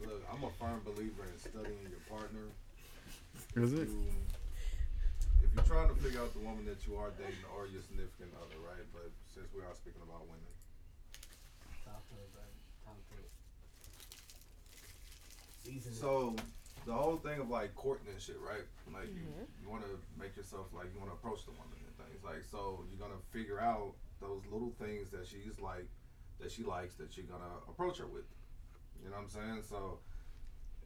[0.05, 2.47] Look, I'm a firm believer in studying your partner.
[3.55, 3.87] Is it?
[3.87, 4.26] You, if
[5.57, 8.61] you're trying to figure out the woman that you are dating or your significant other,
[8.61, 8.85] right?
[8.93, 10.53] But since we are speaking about women,
[11.81, 12.61] Talk to her, baby.
[12.85, 13.27] Talk to her.
[15.65, 15.97] Season it.
[15.97, 16.35] so
[16.85, 18.61] the whole thing of like courting and shit, right?
[18.93, 19.49] Like you, mm-hmm.
[19.57, 22.45] you want to make yourself like you want to approach the woman and things like
[22.45, 22.85] so.
[22.91, 25.89] You're gonna figure out those little things that she's like,
[26.37, 28.29] that she likes, that you're gonna approach her with.
[29.01, 29.63] You know what I'm saying?
[29.65, 29.99] So,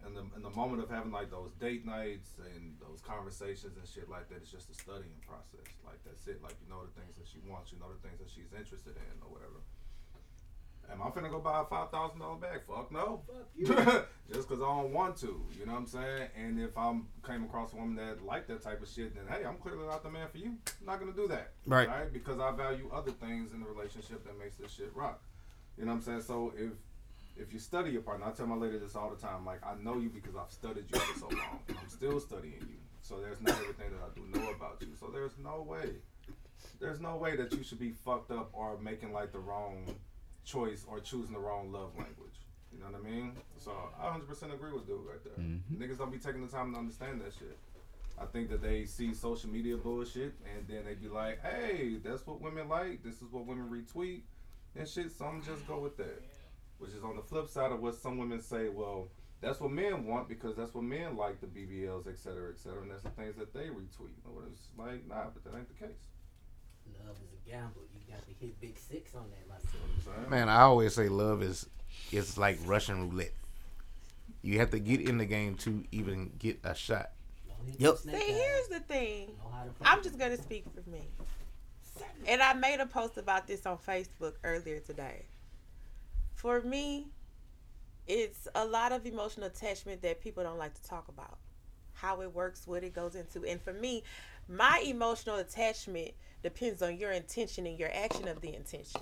[0.06, 3.88] in the in the moment of having like those date nights and those conversations and
[3.88, 5.68] shit like that, it's just a studying process.
[5.86, 6.42] Like that's it.
[6.42, 8.96] Like you know the things that she wants, you know the things that she's interested
[8.98, 9.62] in, or whatever.
[10.92, 12.62] Am I finna go buy a five thousand dollar bag?
[12.68, 13.22] Fuck no.
[13.28, 13.68] Fuck you.
[14.34, 15.42] Just cause I don't want to.
[15.58, 16.28] You know what I'm saying?
[16.36, 19.46] And if I'm came across a woman that like that type of shit, then hey,
[19.46, 20.58] I'm clearly not the man for you.
[20.82, 21.52] I'm not gonna do that.
[21.66, 21.88] Right.
[21.88, 22.12] Right?
[22.12, 25.22] Because I value other things in the relationship that makes this shit rock.
[25.78, 26.22] You know what I'm saying?
[26.22, 26.72] So if
[27.42, 29.46] if you study your partner, I tell my lady this all the time.
[29.46, 31.60] Like I know you because I've studied you for so long.
[31.68, 32.78] and I'm still studying you.
[33.02, 34.96] So there's not everything that I do know about you.
[35.00, 35.96] So there's no way,
[36.80, 39.86] there's no way that you should be fucked up or making like the wrong
[40.46, 42.38] choice or choosing the wrong love language.
[42.72, 43.34] You know what I mean?
[43.58, 45.34] So I 100% agree with dude right there.
[45.44, 45.82] Mm-hmm.
[45.82, 47.58] Niggas don't be taking the time to understand that shit.
[48.20, 52.26] I think that they see social media bullshit and then they be like, hey, that's
[52.26, 53.04] what women like.
[53.04, 54.22] This is what women retweet
[54.76, 55.12] and shit.
[55.12, 56.24] So I'm just go with that.
[56.82, 59.08] Which is on the flip side of what some women say, well,
[59.40, 62.82] that's what men want because that's what men like, the BBLs, et cetera, et cetera.
[62.82, 64.18] And that's the things that they retweet.
[64.26, 66.02] Or it's like, nah, but that ain't the case.
[67.06, 67.84] Love is a gamble.
[67.94, 70.30] You got to hit big six on that, like.
[70.30, 71.68] Man, I always say love is
[72.12, 73.34] it's like Russian roulette.
[74.42, 77.12] You have to get in the game to even get a shot.
[77.78, 77.98] Yep.
[78.00, 79.30] See, here's the thing.
[79.82, 81.02] I'm just gonna speak for me.
[82.28, 85.26] And I made a post about this on Facebook earlier today.
[86.42, 87.06] For me,
[88.08, 91.38] it's a lot of emotional attachment that people don't like to talk about.
[91.94, 93.46] How it works, what it goes into.
[93.46, 94.02] And for me,
[94.50, 99.02] my emotional attachment depends on your intention and your action of the intention.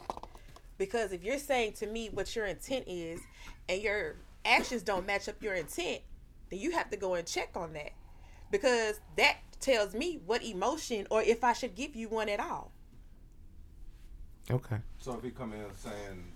[0.77, 3.21] Because if you're saying to me what your intent is
[3.69, 6.01] and your actions don't match up your intent,
[6.49, 7.91] then you have to go and check on that.
[8.51, 12.73] Because that tells me what emotion or if I should give you one at all.
[14.51, 14.79] Okay.
[14.97, 16.33] So if he come in saying,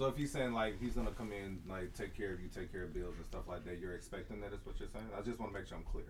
[0.00, 2.72] so if he's saying like he's gonna come in like take care of you, take
[2.72, 5.04] care of bills and stuff like that, you're expecting that is what you're saying.
[5.14, 6.06] I just want to make sure I'm clear.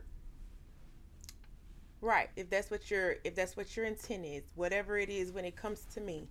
[2.01, 2.31] Right.
[2.37, 5.57] If that's what your if that's what your intent is, whatever it is when it
[5.57, 6.29] comes to me.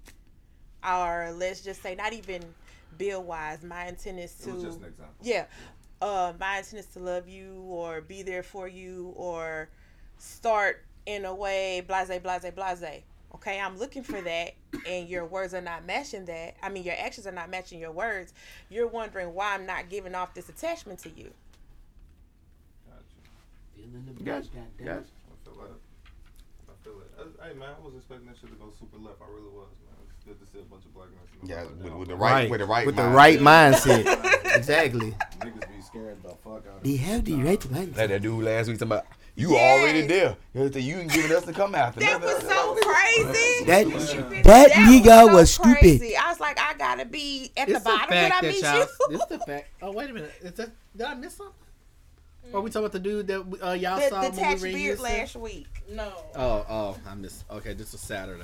[0.89, 2.43] Or let's just say not even
[2.97, 5.15] bill wise, my intent is to It was just an example.
[5.21, 5.43] Yeah.
[6.01, 9.67] Uh my intent is to love you or be there for you or
[10.17, 13.03] start in a way blase blase blase.
[13.41, 14.51] Okay, I'm looking for that
[14.87, 16.55] and your words are not matching that.
[16.61, 18.33] I mean your actions are not matching your words.
[18.69, 21.31] You're wondering why I'm not giving off this attachment to you.
[23.75, 24.47] Feeling the Gotcha.
[24.49, 24.85] bitch, goddamn.
[24.85, 24.99] Gotcha.
[25.09, 25.71] I feel like
[26.69, 27.35] I feel it.
[27.41, 29.21] Hey man, I was expecting that shit to go super left.
[29.21, 29.95] I really was, man.
[30.15, 31.49] It's good to see a bunch of black men.
[31.49, 33.15] Yeah, with- with the right- with the right with the mindset.
[33.15, 34.55] right mindset.
[34.57, 35.11] exactly.
[35.39, 37.97] Niggas be scared the fuck out of They have the right mindset.
[37.97, 39.05] Like that dude last week talking about
[39.39, 40.35] you already there.
[40.53, 41.99] You know, You ain't giving us to come after.
[42.01, 43.65] That was so crazy.
[43.65, 43.85] That
[44.45, 45.77] that nigga was stupid.
[45.79, 46.15] Crazy.
[46.17, 48.61] I was like, I gotta be at the It's the bottom when I that meet
[48.61, 48.79] y'all.
[48.79, 48.87] you.
[49.15, 49.69] It's the fact.
[49.81, 50.31] Oh wait a minute.
[50.41, 51.53] Is that did I miss something?
[52.51, 54.75] Or we talking about the dude that uh, y'all The saw when we detached beard
[54.75, 55.03] Houston?
[55.03, 55.67] last week.
[55.91, 56.11] No.
[56.35, 57.45] Oh, oh, I missed.
[57.51, 58.43] Okay, this was Saturday.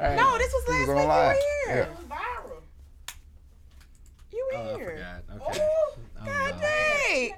[0.00, 0.96] No, this was last was week.
[0.96, 1.26] You online.
[1.26, 1.42] were here.
[1.68, 1.82] Yeah.
[1.82, 2.62] It was viral.
[4.32, 5.22] You were Oh, I here.
[5.30, 5.48] forgot.
[5.48, 5.60] Okay.
[5.62, 6.60] Oh, Oh, God no.
[6.60, 7.32] dang.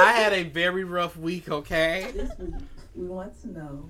[0.00, 1.50] I had a very rough week.
[1.50, 2.10] Okay.
[2.14, 2.54] This week,
[2.94, 3.88] we want to know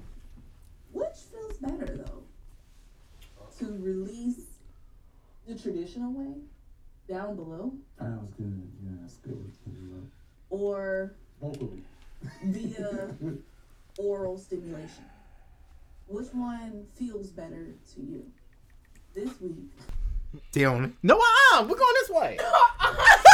[0.93, 2.23] which feels better though?
[3.59, 4.41] To release
[5.47, 6.35] the traditional way
[7.09, 8.63] down below That was good.
[8.85, 9.53] Yeah, that's good.
[10.51, 11.85] or Both of them.
[12.45, 13.11] via
[13.99, 15.05] oral stimulation?
[16.09, 18.25] Which one feels better to you?
[19.15, 19.71] This week,
[20.53, 20.93] They on it.
[21.03, 21.17] No,
[21.53, 22.39] uh, we're going this way.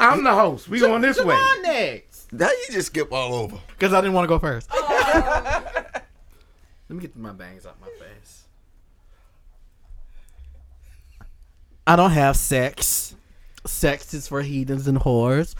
[0.00, 0.68] I'm the host.
[0.68, 1.34] We going this way.
[1.34, 2.32] Javon next.
[2.32, 3.56] Now you just skip all over.
[3.68, 4.68] Because I didn't want to go first.
[4.74, 6.04] Let
[6.90, 8.44] me get my bangs out my face.
[11.86, 13.14] I don't have sex.
[13.64, 15.54] Sex is for heathens and whores.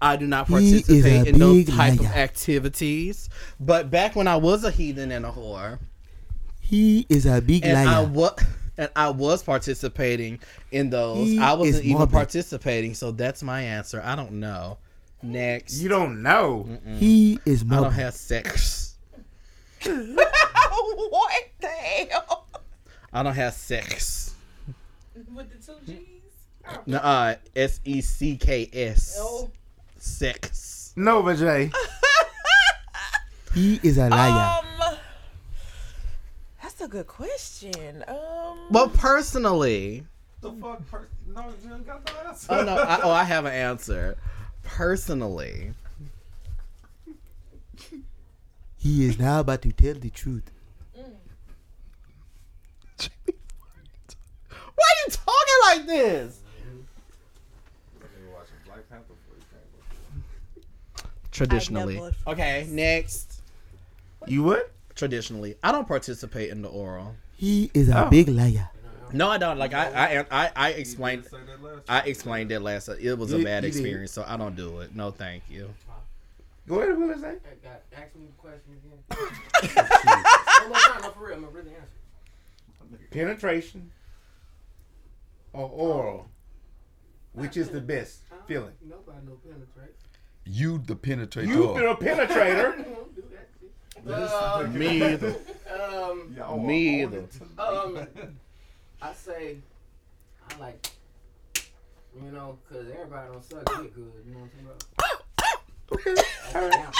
[0.00, 3.28] I do not participate in those big type of activities.
[3.58, 5.78] But back when I was a heathen and a whore,
[6.60, 8.06] He is a big and I liar.
[8.06, 8.38] was
[8.80, 10.40] and I was participating
[10.72, 11.28] in those.
[11.28, 12.12] He I wasn't even morbid.
[12.14, 14.00] participating, so that's my answer.
[14.02, 14.78] I don't know.
[15.22, 16.66] Next, You don't know.
[16.96, 18.94] He is I don't have sex.
[19.84, 20.32] what
[21.60, 22.46] the hell?
[23.12, 24.34] I don't have sex.
[25.34, 26.06] With the two G's?
[26.86, 27.34] Nuh-uh.
[27.54, 29.16] S E C K S.
[29.20, 29.50] Oh.
[29.98, 30.94] Sex.
[30.96, 31.70] Nova J.
[33.52, 34.60] He is a liar.
[34.62, 34.89] Um,
[36.80, 38.02] that's a good question.
[38.08, 40.06] Um, But personally,
[40.40, 40.90] The fuck?
[40.90, 42.46] Per- no, you ain't got no answer.
[42.50, 44.16] oh no, I, oh I have an answer.
[44.62, 45.72] Personally,
[48.76, 50.50] He is now about to tell the truth.
[50.94, 51.08] why
[54.86, 56.40] are you talking like this?
[58.00, 61.10] You were watching Black Panther before you came up.
[61.30, 62.00] Traditionally.
[62.26, 63.42] Okay, next.
[64.26, 64.72] You what?
[65.00, 65.56] Traditionally.
[65.64, 67.16] I don't participate in the oral.
[67.34, 68.10] He is a Oh.
[68.10, 68.68] big liar.
[69.12, 69.58] No, I don't.
[69.58, 69.86] Like I,
[70.30, 71.24] I, I, I explained.
[71.88, 72.88] I explained that last.
[72.88, 73.76] It was a You- bad you did.
[73.76, 74.94] experience, so I don't do it.
[74.94, 75.70] No, thank you.
[76.68, 77.40] Go ahead, what is that?
[77.50, 79.74] I got ask me the question again.
[80.60, 83.06] One more time, no, for real, I'm gonna really answer.
[83.10, 83.90] Penetration
[85.52, 86.28] or oral?
[87.32, 88.72] Which is the best feeling?
[88.86, 89.96] Nobody no penetrate.
[90.44, 91.46] You the penetrator.
[91.48, 92.84] You been a penetrator.
[94.04, 94.66] Don't do that shit.
[94.66, 95.36] Um, Me either.
[95.72, 97.24] Um, Y'all Me either.
[97.58, 98.06] Um,
[99.02, 99.56] I say
[100.50, 100.90] I like,
[101.54, 104.12] you know, cause everybody don't suck dick good.
[104.26, 104.66] You know what I'm
[105.92, 106.16] talking about?
[106.16, 106.22] okay.
[106.54, 106.94] All right.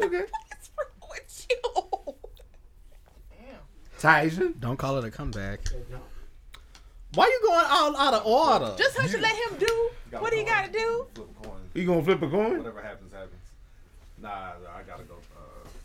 [0.00, 0.24] Okay.
[4.04, 4.54] Tyson.
[4.60, 5.60] Don't call it a comeback.
[7.14, 8.74] Why you going all out of order?
[8.76, 11.06] Just how you let him do what he got to do.
[11.14, 11.60] Flip a coin.
[11.72, 12.58] You gonna flip a coin?
[12.58, 13.40] Whatever happens, happens.
[14.20, 14.28] Nah,
[14.76, 15.13] I gotta go.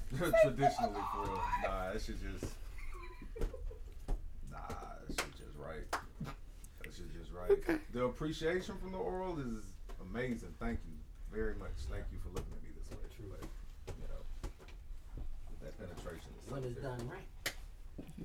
[0.17, 1.41] Traditionally, for real.
[1.63, 2.53] Nah, that shit just.
[4.51, 5.85] Nah, that shit just right.
[5.91, 7.51] That shit just right.
[7.51, 7.77] Okay.
[7.93, 9.63] The appreciation from the oral is
[10.01, 10.53] amazing.
[10.59, 10.93] Thank you
[11.31, 11.71] very much.
[11.91, 13.05] Thank you for looking at me this way.
[13.15, 13.31] True.
[13.85, 14.49] But, you know,
[15.61, 16.97] that penetration is When something it's done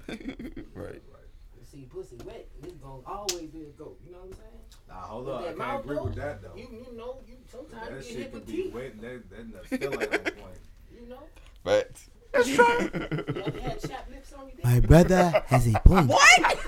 [0.07, 0.67] different.
[0.75, 1.03] right.
[1.13, 1.31] right.
[1.61, 4.01] You see, pussy wet, it's gonna always be a goat.
[4.07, 4.61] You know what I'm saying?
[4.89, 5.41] Nah, hold up.
[5.41, 6.55] I that can't mouth, agree with that though.
[6.57, 8.73] You, you know, you sometimes that you get shit hit can with be teeth.
[8.73, 10.59] wet and that, that, that still ain't on point.
[10.95, 11.19] You know?
[11.65, 12.11] Facts.
[12.33, 12.65] That's true.
[12.67, 14.65] You ever had chapped lips on your dick?
[14.65, 16.09] My brother has a point.
[16.09, 16.59] What?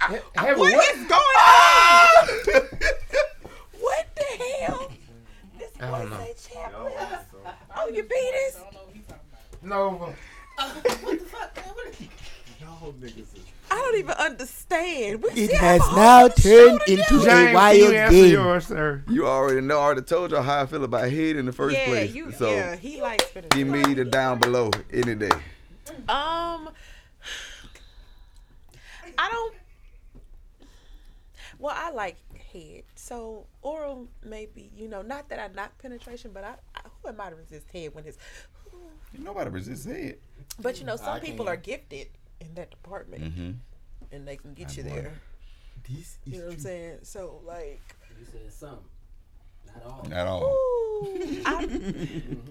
[0.00, 0.96] Have What what?
[0.96, 2.22] is going ah!
[2.22, 2.28] on?
[3.80, 4.92] what the hell?
[5.58, 6.16] This I don't know.
[6.16, 7.24] boy say chap lips.
[7.76, 8.56] Oh, you penis?
[9.62, 10.14] No.
[10.56, 10.70] Uh,
[11.02, 11.56] what the fuck?
[11.56, 11.64] man?
[11.74, 12.08] What is-
[12.60, 15.22] Y'all niggas is I don't even understand.
[15.22, 17.20] We It has now turned into do.
[17.20, 18.32] a James, can wild you answer game.
[18.32, 19.04] yours, sir?
[19.08, 19.78] You already know.
[19.78, 22.14] I already told you how I feel about head in the first yeah, place.
[22.14, 23.50] you, so yeah, he likes spinning.
[23.50, 25.30] give me the down below any day.
[26.08, 26.70] Um,
[29.18, 29.54] I don't.
[31.58, 32.16] Well, I like
[32.52, 35.02] head, so oral maybe you know.
[35.02, 38.04] Not that I knock penetration, but I, I who am I to resist head when
[38.06, 38.18] it's.
[39.18, 40.18] Nobody resists head.
[40.60, 41.54] But you know, some I people can.
[41.54, 42.08] are gifted
[42.40, 43.56] in that department, Mhm.
[44.12, 44.94] and they can get I you know.
[44.94, 45.20] there.
[45.88, 46.98] This You know what I'm saying?
[47.02, 47.80] So like,
[48.18, 48.84] You said something.
[49.66, 50.04] Not all.
[50.08, 50.42] not all.
[51.04, 52.50] ooh, I'm,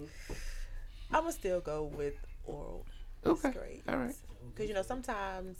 [1.11, 2.13] I'm gonna still go with
[2.45, 2.85] oral.
[3.25, 3.51] Okay.
[3.51, 3.83] Straight.
[3.89, 4.15] All right.
[4.53, 5.57] Because you know sometimes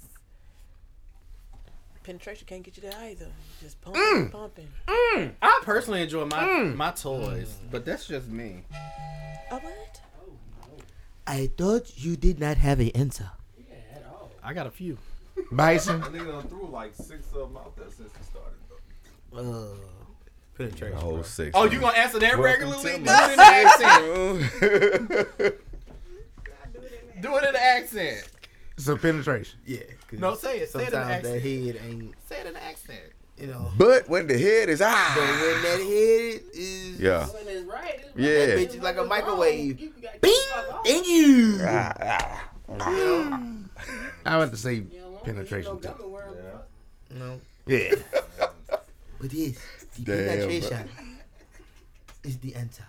[2.03, 3.27] penetration can't get you there either.
[3.61, 4.31] Just pumping, Mm.
[4.31, 4.67] pumping.
[4.87, 5.33] Mm.
[5.41, 6.75] I personally enjoy my Mm.
[6.75, 8.63] my toys, but that's just me.
[9.51, 10.01] A what?
[11.25, 13.29] I thought you did not have an answer.
[14.47, 14.97] I got a few.
[15.51, 15.99] Bison.
[16.01, 18.53] That nigga done threw like six of them out there since he started.
[19.33, 19.73] Though.
[19.73, 19.75] Uh,
[20.57, 20.95] penetration.
[20.95, 21.51] The whole section.
[21.53, 22.81] Oh, you gonna answer that Welcome regularly?
[22.83, 23.11] Do it in the
[23.43, 24.03] accent.
[27.21, 28.29] Do it in the accent.
[28.77, 29.59] So penetration.
[29.65, 29.79] Yeah.
[30.13, 30.69] No, say it.
[30.69, 31.43] Say it in the Sometimes that accent.
[31.43, 32.99] head ain't, Say it in the accent.
[33.37, 33.71] you know.
[33.77, 37.99] but when the head is But ah, when that head is, yeah, When it's right,
[37.99, 38.45] it's Yeah.
[38.45, 39.79] that bitch is like a microwave.
[39.79, 40.33] You got Bing,
[40.85, 41.59] thank you.
[41.63, 42.49] ah, ah.
[42.69, 43.59] I
[44.25, 44.81] have to say
[45.23, 45.87] penetration You too.
[45.87, 47.17] know, gummy worm, Yeah.
[47.19, 47.95] No, Yeah.
[49.19, 49.55] but yes,
[49.99, 50.89] the Damn, penetration
[52.23, 52.85] is the answer.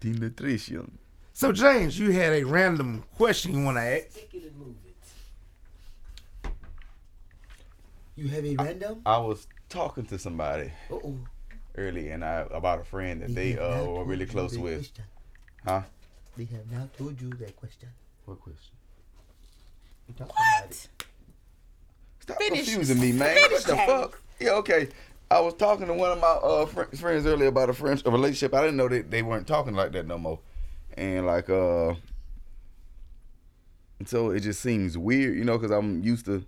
[0.00, 0.98] penetration.
[1.32, 4.14] So James, you had a random question you want to ask.
[4.14, 6.50] Take it and move it.
[8.16, 9.02] You have a random?
[9.04, 11.18] I was talking to somebody Uh oh.
[11.76, 14.90] earlier, and I about a friend that they uh were really close with.
[15.66, 15.82] Huh?
[16.38, 17.90] They have now told you that question.
[18.26, 18.74] What question?
[20.08, 20.88] You talk about it.
[22.20, 22.64] Stop Finish.
[22.66, 23.34] confusing me, man.
[23.34, 23.90] Finish, what the James.
[23.90, 24.22] fuck?
[24.40, 24.88] Yeah, okay.
[25.30, 28.10] I was talking to one of my uh fr- friends earlier about a friend a
[28.10, 28.54] relationship.
[28.54, 30.38] I didn't know that they weren't talking like that no more,
[30.96, 31.94] and like uh,
[33.98, 36.44] and so it just seems weird, you know, because I'm used to.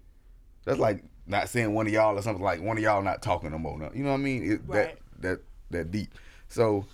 [0.64, 3.50] That's like not saying one of y'all or something like one of y'all not talking
[3.50, 3.78] no more.
[3.78, 4.52] no- You know what I mean?
[4.52, 4.96] It, Right.
[5.20, 6.14] That that that deep.
[6.48, 6.86] So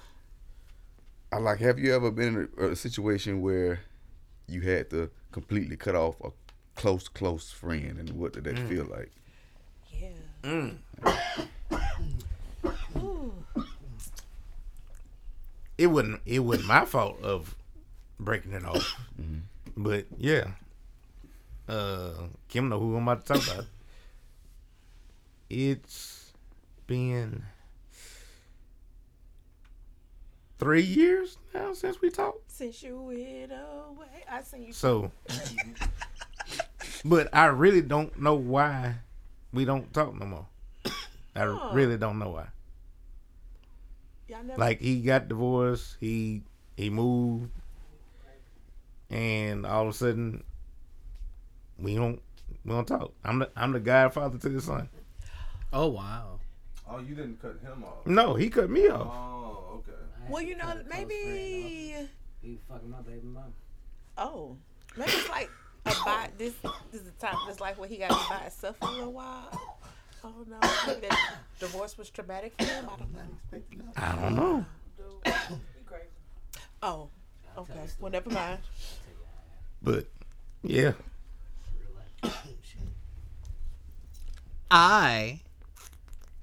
[1.32, 1.58] I like.
[1.60, 3.80] Have you ever been in a, a situation where
[4.48, 6.30] you had to completely cut off a
[6.74, 9.10] close close friend, and what did that feel like?
[9.92, 10.08] Yeah.
[10.42, 10.76] Mm.
[15.76, 16.20] It wasn't.
[16.24, 17.56] It wasn't my fault of
[18.20, 18.94] breaking it off.
[19.76, 20.52] But yeah,
[21.68, 22.12] uh,
[22.48, 23.66] Kim know who I'm about to talk about.
[25.50, 26.32] It's
[26.86, 27.42] been
[30.58, 32.50] three years now since we talked.
[32.50, 34.72] Since you went away, I seen you.
[34.72, 35.10] So,
[37.04, 38.96] but I really don't know why
[39.52, 40.46] we don't talk no more.
[41.36, 41.70] I Huh.
[41.72, 42.46] really don't know why.
[44.28, 44.58] Never.
[44.58, 46.42] Like he got divorced, he
[46.76, 47.50] he moved,
[49.10, 50.42] and all of a sudden,
[51.78, 52.20] we don't
[52.64, 53.12] we don't talk.
[53.24, 54.88] I'm the I'm the godfather to his son.
[55.72, 56.40] Oh wow.
[56.88, 58.06] Oh, you didn't cut him off.
[58.06, 59.06] No, he cut me off.
[59.10, 59.43] Oh, okay.
[60.28, 61.94] Well, you know, maybe.
[62.40, 63.46] He fucking my baby mama.
[64.16, 64.56] Oh,
[64.96, 65.50] maybe it's like
[65.84, 66.54] about this.
[66.90, 67.36] This is the time.
[67.48, 69.78] It's like when he got to by himself for a little while.
[70.22, 72.86] Oh no, maybe that divorce was traumatic for him.
[72.88, 73.94] I don't know.
[73.96, 74.64] I don't know.
[76.82, 77.08] Oh,
[77.58, 77.72] okay.
[78.00, 78.58] Well, never mind.
[79.82, 80.06] But
[80.62, 80.92] yeah,
[84.70, 85.40] I,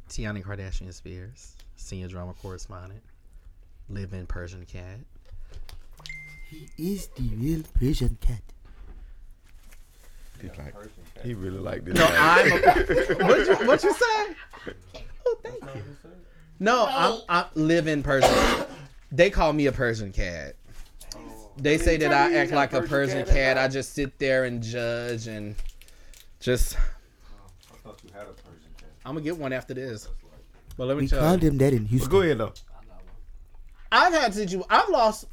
[0.09, 3.01] Tiana Kardashian Spears, senior drama correspondent,
[3.89, 4.99] live in Persian Cat.
[6.49, 8.41] He is the real Persian cat.
[10.41, 10.73] He like,
[11.23, 11.95] he really like this.
[11.95, 12.41] No, guy.
[12.41, 12.51] I'm.
[12.51, 12.55] A,
[13.25, 14.35] what you what you say?
[15.25, 15.83] Oh, thank you.
[16.59, 18.31] No, I'm I live in Persian.
[19.11, 20.55] They call me a Persian cat.
[21.57, 23.57] They say that I act like a Persian cat.
[23.57, 25.55] I just sit there and judge and
[26.39, 26.75] just.
[26.75, 28.89] Oh, I thought you had a Persian cat.
[29.05, 30.07] I'm gonna get one after this.
[30.75, 32.11] But let me We tell called you, him that in Houston.
[32.11, 32.53] go ahead though.
[33.91, 34.63] I've had situ.
[34.69, 35.27] I've lost.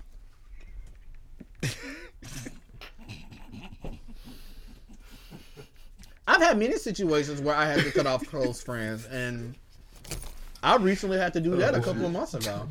[6.26, 9.54] I've had many situations where I had to cut off close friends, and
[10.62, 12.68] I recently had to do that a couple of months ago.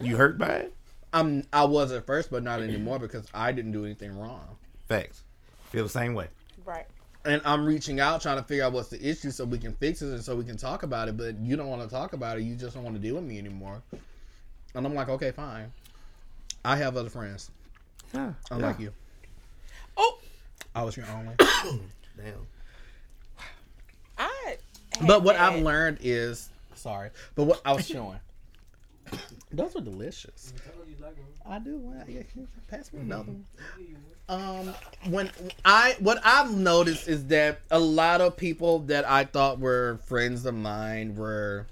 [0.00, 0.74] You hurt by it?
[1.12, 4.56] I'm I was at first, but not anymore because I didn't do anything wrong.
[4.88, 5.24] Facts.
[5.70, 6.28] Feel the same way.
[6.64, 6.86] Right.
[7.24, 10.00] And I'm reaching out trying to figure out what's the issue so we can fix
[10.00, 11.16] it and so we can talk about it.
[11.16, 12.42] But you don't want to talk about it.
[12.42, 13.82] You just don't want to deal with me anymore.
[14.74, 15.72] And I'm like, okay, fine.
[16.64, 17.50] I have other friends.
[18.14, 18.32] Yeah.
[18.50, 18.84] Unlike yeah.
[18.84, 18.92] you.
[19.96, 20.18] Oh.
[20.74, 21.34] I was your only.
[22.16, 22.46] Damn.
[24.18, 24.56] I.
[25.06, 28.20] But what had- I've learned is sorry, but what I was showing.
[29.50, 30.52] Those are delicious.
[31.44, 31.78] I do.
[31.78, 32.22] Well, yeah,
[32.68, 33.46] pass me another one.
[34.28, 34.74] Um,
[35.08, 35.30] when
[35.64, 40.46] I what I've noticed is that a lot of people that I thought were friends
[40.46, 41.66] of mine were,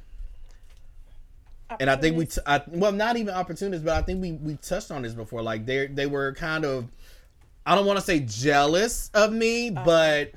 [1.81, 4.57] and I think we, t- I, well, not even opportunists, but I think we we
[4.57, 5.43] touched on this before.
[5.43, 6.89] Like they they were kind of,
[7.67, 9.83] I don't want to say jealous of me, uh-huh.
[9.85, 10.33] but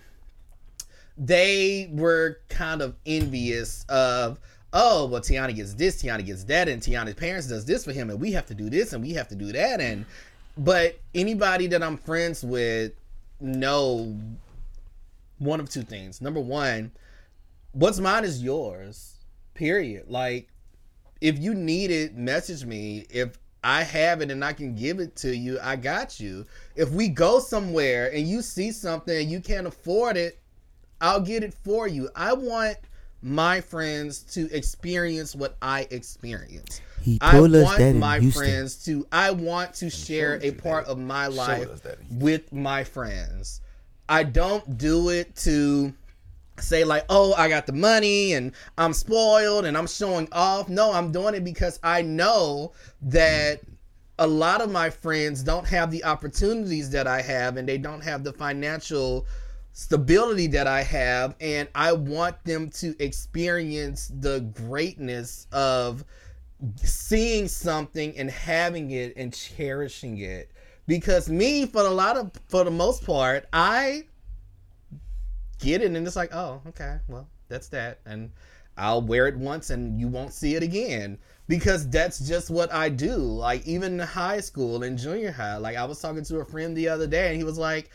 [1.18, 4.40] they were kind of envious of
[4.74, 8.10] oh well tiana gets this tiana gets that and tiana's parents does this for him
[8.10, 10.06] and we have to do this and we have to do that and
[10.58, 12.94] but anybody that i'm friends with
[13.42, 14.18] know
[15.40, 16.22] one of two things.
[16.22, 16.92] Number one
[17.74, 19.18] what's mine is yours
[19.54, 20.06] period.
[20.08, 20.50] Like
[21.22, 25.16] if you need it message me if i have it and i can give it
[25.16, 26.46] to you i got you
[26.76, 30.42] if we go somewhere and you see something and you can't afford it
[31.02, 32.10] I'll get it for you.
[32.16, 32.78] I want
[33.24, 36.80] my friends to experience what I experience.
[37.02, 38.44] He I told us want that in my Houston.
[38.44, 43.62] friends to I want to share a part of my life with my friends.
[44.08, 45.94] I don't do it to
[46.60, 50.92] say like, "Oh, I got the money and I'm spoiled and I'm showing off." No,
[50.92, 53.62] I'm doing it because I know that
[54.20, 58.02] a lot of my friends don't have the opportunities that I have and they don't
[58.02, 59.26] have the financial
[59.74, 66.04] stability that I have and I want them to experience the greatness of
[66.76, 70.52] seeing something and having it and cherishing it
[70.88, 74.04] because me for a lot of for the most part I
[75.62, 78.32] get it and it's like oh okay well that's that and
[78.78, 82.90] I'll wear it once and you won't see it again because that's just what I
[82.90, 83.18] do.
[83.18, 86.76] Like even in high school and junior high, like I was talking to a friend
[86.76, 87.90] the other day and he was like,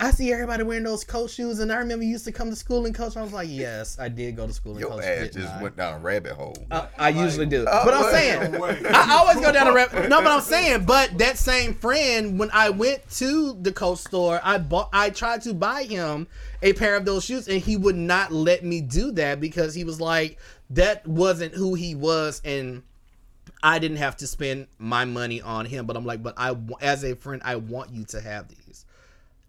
[0.00, 2.56] I see everybody wearing those coach shoes and I remember you used to come to
[2.56, 3.16] school in coach.
[3.16, 5.02] I was like, yes, I did go to school in Your coach.
[5.02, 5.62] ass didn't just I?
[5.62, 6.56] went down a rabbit hole.
[6.70, 8.54] I, I usually do, Oh, but I'm saying
[8.94, 10.08] I always go down a rabbit.
[10.08, 14.40] No, but I'm saying, but that same friend, when I went to the coach store,
[14.44, 16.28] I bought, I tried to buy him
[16.62, 19.82] a pair of those shoes, and he would not let me do that because he
[19.82, 20.38] was like,
[20.70, 22.84] that wasn't who he was, and
[23.64, 25.86] I didn't have to spend my money on him.
[25.86, 28.84] But I'm like, but I, as a friend, I want you to have these.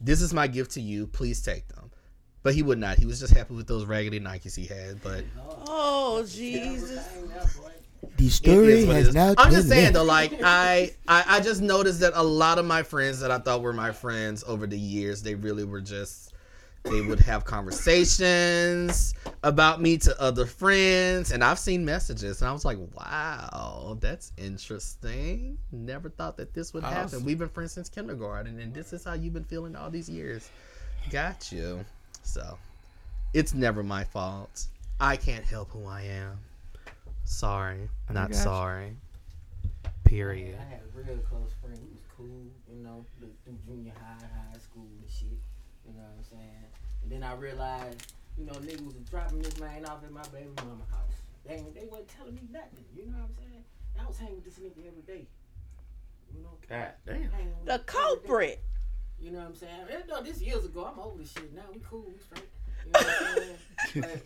[0.01, 1.07] This is my gift to you.
[1.07, 1.91] Please take them.
[2.41, 2.97] But he would not.
[2.97, 5.01] He was just happy with those raggedy Nikes he had.
[5.01, 5.25] But
[5.67, 7.05] Oh Jesus!
[8.15, 9.13] The story is what it has is.
[9.13, 12.65] now I'm just saying though, like I, I, I just noticed that a lot of
[12.65, 16.28] my friends that I thought were my friends over the years, they really were just.
[16.83, 19.13] They would have conversations
[19.43, 24.31] about me to other friends, and I've seen messages, and I was like, "Wow, that's
[24.37, 25.57] interesting.
[25.71, 27.05] Never thought that this would happen.
[27.05, 27.25] Awesome.
[27.25, 30.49] We've been friends since kindergarten, and this is how you've been feeling all these years.
[31.11, 31.85] Got you.
[32.23, 32.57] So,
[33.33, 34.65] it's never my fault.
[34.99, 36.39] I can't help who I am.
[37.23, 38.43] Sorry, not got you.
[38.43, 38.97] sorry.
[40.05, 40.57] Period.
[40.59, 41.77] I had a real close friend.
[41.77, 45.27] He was cool, you know, through through junior high, high school and shit.
[45.85, 46.58] You know what I'm saying?
[47.11, 50.49] And then I realized, you know, niggas was dropping this man off at my baby
[50.57, 51.15] mama house.
[51.43, 52.85] They ain't- they wasn't telling me nothing.
[52.95, 53.63] You know what I'm saying?
[53.99, 55.27] I was hanging with this nigga every day.
[56.33, 56.57] You know?
[56.67, 57.15] God damn.
[57.15, 57.83] The him every day.
[57.85, 58.59] culprit.
[59.19, 59.87] You know what I'm saying?
[59.89, 60.85] Eh, No, this years ago.
[60.85, 61.63] I'm over this shit now.
[61.73, 62.01] We cool.
[62.07, 62.47] We straight.
[62.85, 63.57] You know what I'm saying?
[63.95, 64.21] But,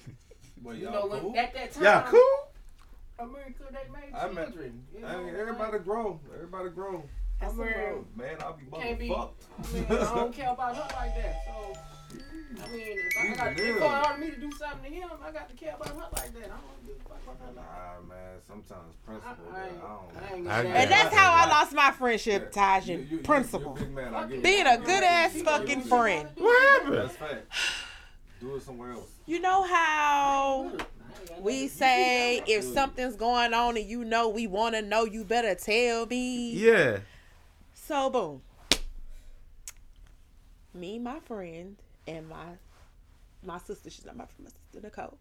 [0.62, 1.38] Well, you y'all know, when, cool?
[1.38, 2.48] at that time, Y'all cool?
[3.20, 4.88] America, they made I mean, children.
[4.98, 5.24] you I know?
[5.24, 6.20] mean, everybody grow.
[6.34, 7.04] Everybody grow.
[7.44, 9.10] I I'm mean, man, I'll be can't be.
[9.10, 9.30] motherfucked.
[9.60, 11.36] I mean, I don't care about her like that.
[11.46, 11.80] So,
[12.64, 15.32] I mean, if I He's got to for me to do something to him, I
[15.32, 16.44] got to care about her like that.
[16.44, 18.38] I don't give a fuck about her like Nah, man.
[18.48, 19.46] Sometimes principle.
[19.54, 19.82] I- I I don't.
[20.32, 23.18] I ain't I gonna And that's how I lost my friendship, Taj, You- you- you-
[23.20, 23.78] principle.
[23.80, 24.44] you man, I get it.
[24.44, 26.30] Being a good ass fucking friend.
[26.38, 26.96] What happened?
[26.98, 27.46] That's fact.
[28.40, 29.10] Do it somewhere else.
[29.26, 30.72] You know how
[31.40, 35.56] we say if something's going on and you know we want to know, you better
[35.56, 36.52] tell me.
[36.52, 37.00] Yeah.
[37.94, 38.42] So boom.
[40.74, 41.76] Me, my friend,
[42.08, 42.58] and my
[43.44, 45.20] my sister, she's not my friend, my sister Nicole.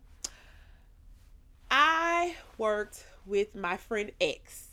[1.71, 4.69] I worked with my friend X.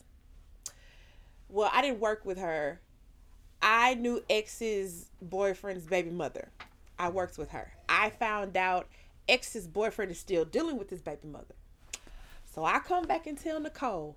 [1.50, 2.80] Well, I didn't work with her.
[3.62, 6.52] I knew X's boyfriend's baby mother.
[6.98, 7.74] I worked with her.
[7.90, 8.88] I found out
[9.28, 11.56] X's boyfriend is still dealing with his baby mother.
[12.46, 14.16] So I come back and tell Nicole,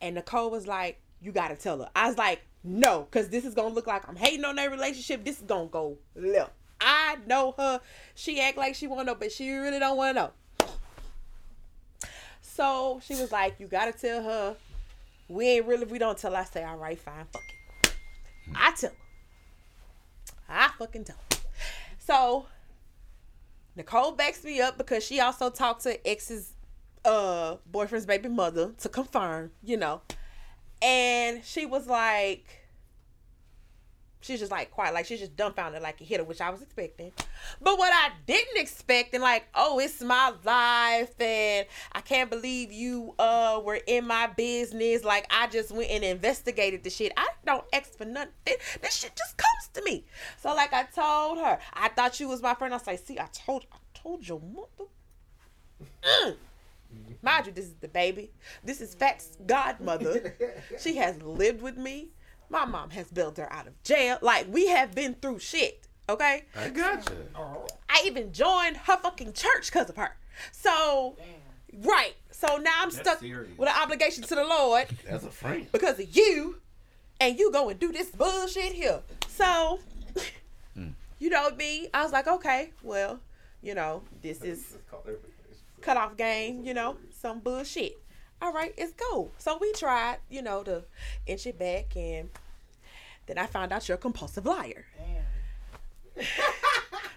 [0.00, 3.54] and Nicole was like, "You gotta tell her." I was like, "No, cause this is
[3.54, 5.24] gonna look like I'm hating on their relationship.
[5.24, 7.80] This is gonna go left." I know her.
[8.14, 10.30] She act like she wanna know, but she really don't wanna know.
[12.40, 14.56] So she was like, "You gotta tell her.
[15.28, 15.86] We ain't really.
[15.86, 17.42] We don't tell." I say, "All right, fine, fuck
[17.84, 17.94] it."
[18.54, 18.96] I tell her.
[20.48, 21.38] I fucking tell her.
[21.98, 22.46] So
[23.74, 26.52] Nicole backs me up because she also talked to X's
[27.04, 30.02] uh boyfriend's baby mother to confirm, you know.
[30.82, 32.62] And she was like
[34.22, 36.62] she's just like quiet, like she's just dumbfounded, like it hit her, which I was
[36.62, 37.12] expecting.
[37.60, 42.72] But what I didn't expect, and like, oh, it's my life, and I can't believe
[42.72, 45.04] you uh were in my business.
[45.04, 47.12] Like I just went and investigated the shit.
[47.16, 48.30] I don't ask for nothing.
[48.44, 50.04] This shit just comes to me.
[50.40, 52.72] So like I told her, I thought you was my friend.
[52.72, 54.90] I say, see, I told I told your mother.
[56.02, 56.36] Mm.
[57.22, 58.30] Mind you, this is the baby.
[58.64, 60.36] This is Fat's godmother.
[60.80, 62.08] she has lived with me.
[62.50, 64.18] My mom has bailed her out of jail.
[64.20, 65.86] Like we have been through shit.
[66.08, 66.44] Okay.
[66.56, 67.16] I got you.
[67.88, 70.16] I even joined her fucking church because of her.
[70.50, 71.16] So,
[71.84, 72.14] right.
[72.30, 73.56] So now I'm That's stuck serious.
[73.56, 75.68] with an obligation to the Lord That's a friend.
[75.70, 76.60] because of you,
[77.20, 79.00] and you go and do this bullshit here.
[79.28, 79.78] So,
[80.74, 80.88] hmm.
[81.20, 81.88] you know me.
[81.94, 83.20] I was like, okay, well,
[83.62, 84.76] you know, this is
[85.82, 86.64] cut off game.
[86.64, 88.02] You know, some bullshit.
[88.40, 89.30] All right, it's go.
[89.38, 90.82] So we tried, you know, to
[91.26, 92.28] inch it back, and
[93.26, 94.84] then I found out you're a compulsive liar.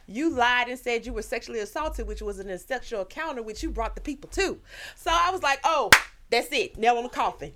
[0.08, 3.72] you lied and said you were sexually assaulted, which was an sexual encounter, which you
[3.72, 4.60] brought the people to.
[4.96, 5.90] So I was like, oh,
[6.30, 6.78] that's it.
[6.78, 7.54] Nail on the coffin.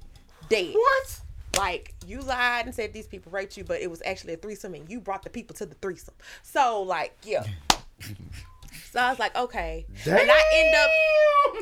[0.49, 0.73] Dead.
[0.73, 1.21] What?
[1.57, 4.73] Like you lied and said these people raped you, but it was actually a threesome,
[4.73, 6.15] and you brought the people to the threesome.
[6.41, 7.43] So like, yeah.
[8.91, 9.85] So I was like, okay.
[10.05, 10.89] And I end up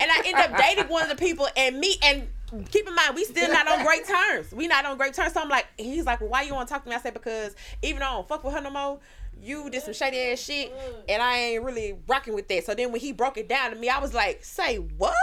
[0.01, 2.27] and I end up dating one of the people and me and
[2.71, 4.51] keep in mind we still not on great terms.
[4.51, 5.33] We not on great terms.
[5.33, 6.95] So I'm like, he's like, well, why you want to talk to me?
[6.95, 8.99] I said, because even though I don't fuck with her no more,
[9.41, 10.73] you did some shady ass shit
[11.07, 12.65] and I ain't really rocking with that.
[12.65, 15.15] So then when he broke it down to me, I was like, say what?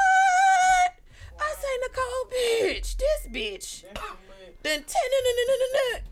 [1.37, 3.85] I say, Nicole, bitch, this bitch.
[4.63, 5.03] Then ten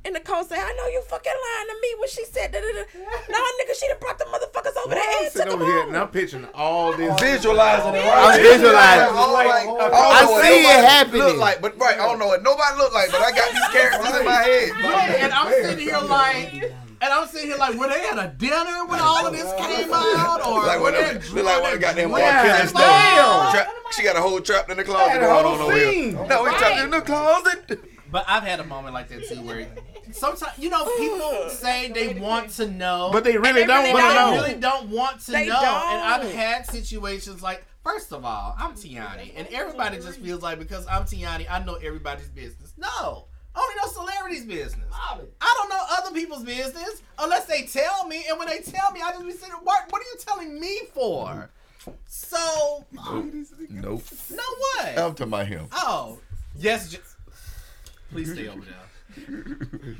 [0.04, 2.66] and Nicole say, I know you fucking lying to me when she said da da
[2.66, 2.84] da.
[3.30, 6.08] No, nigga, she done brought the motherfuckers over there I'm sitting over here and I'm
[6.08, 7.20] picturing all this.
[7.20, 8.04] Visualizing it.
[8.06, 9.16] I'm visualizing.
[9.16, 11.22] I, Like, don't I see it happening.
[11.22, 13.68] Look like, but right, I don't know what nobody look like, but I got these
[13.68, 14.72] characters in my head.
[14.82, 18.32] Yeah, and I'm sitting here like, and I'm sitting here like, were they at a
[18.36, 21.80] dinner when all of this came out, or like were what they look like what
[21.80, 22.68] goddamn Mark Yeah, Kelly damn.
[22.68, 23.68] stuff.
[23.96, 25.10] She got a whole trapped in the closet.
[25.12, 25.92] Had a going on over here.
[25.92, 26.14] scene.
[26.28, 27.80] No, we trapped in the closet.
[28.12, 29.66] But I've had a moment like that too, where
[30.12, 33.94] sometimes you know people say they want to know, But they really and don't really
[33.94, 34.30] wanna know.
[34.32, 35.54] They really don't want to They know.
[35.54, 40.58] And I've had situations like, first of all, I'm Tiani, and everybody just feels like
[40.58, 42.74] because I'm Tiani, I know everybody's business.
[42.76, 43.24] No.
[43.54, 44.88] I only know celebrities' business.
[44.94, 45.18] I
[45.58, 48.24] don't know other people's business unless they tell me.
[48.28, 50.80] And when they tell me, I just be sitting, what, what are you telling me
[50.94, 51.50] for?
[52.08, 54.02] So, Nope.
[54.30, 54.88] no what?
[54.88, 55.66] I'm talking about him.
[55.72, 56.18] Oh,
[56.56, 56.90] yes.
[56.92, 56.98] J-
[58.12, 58.76] Please stay over there.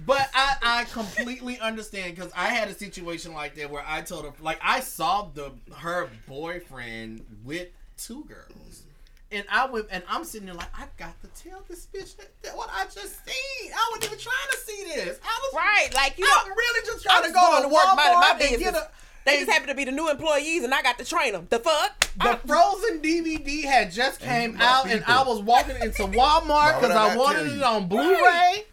[0.07, 4.25] But I, I completely understand because I had a situation like that where I told
[4.25, 7.69] her, like, I saw the her boyfriend with
[7.99, 8.85] two girls,
[9.31, 12.31] And I went and I'm sitting there like I got to tell this bitch that,
[12.43, 13.73] that what I just seen.
[13.73, 15.19] I wasn't even trying to see this.
[15.23, 17.69] I was Right, like you I'm know, really just trying I'm to go going to
[17.69, 18.73] to work, minding my Walmart and business.
[18.73, 18.91] get a
[19.25, 21.47] they just happen to be the new employees, and I got to train them.
[21.51, 22.01] The fuck?
[22.17, 25.05] The Frozen DVD had just came you out, got and.
[25.05, 28.21] I was walking into Walmart because I I wanted it on Blu-ray.
[28.21, 28.65] Right.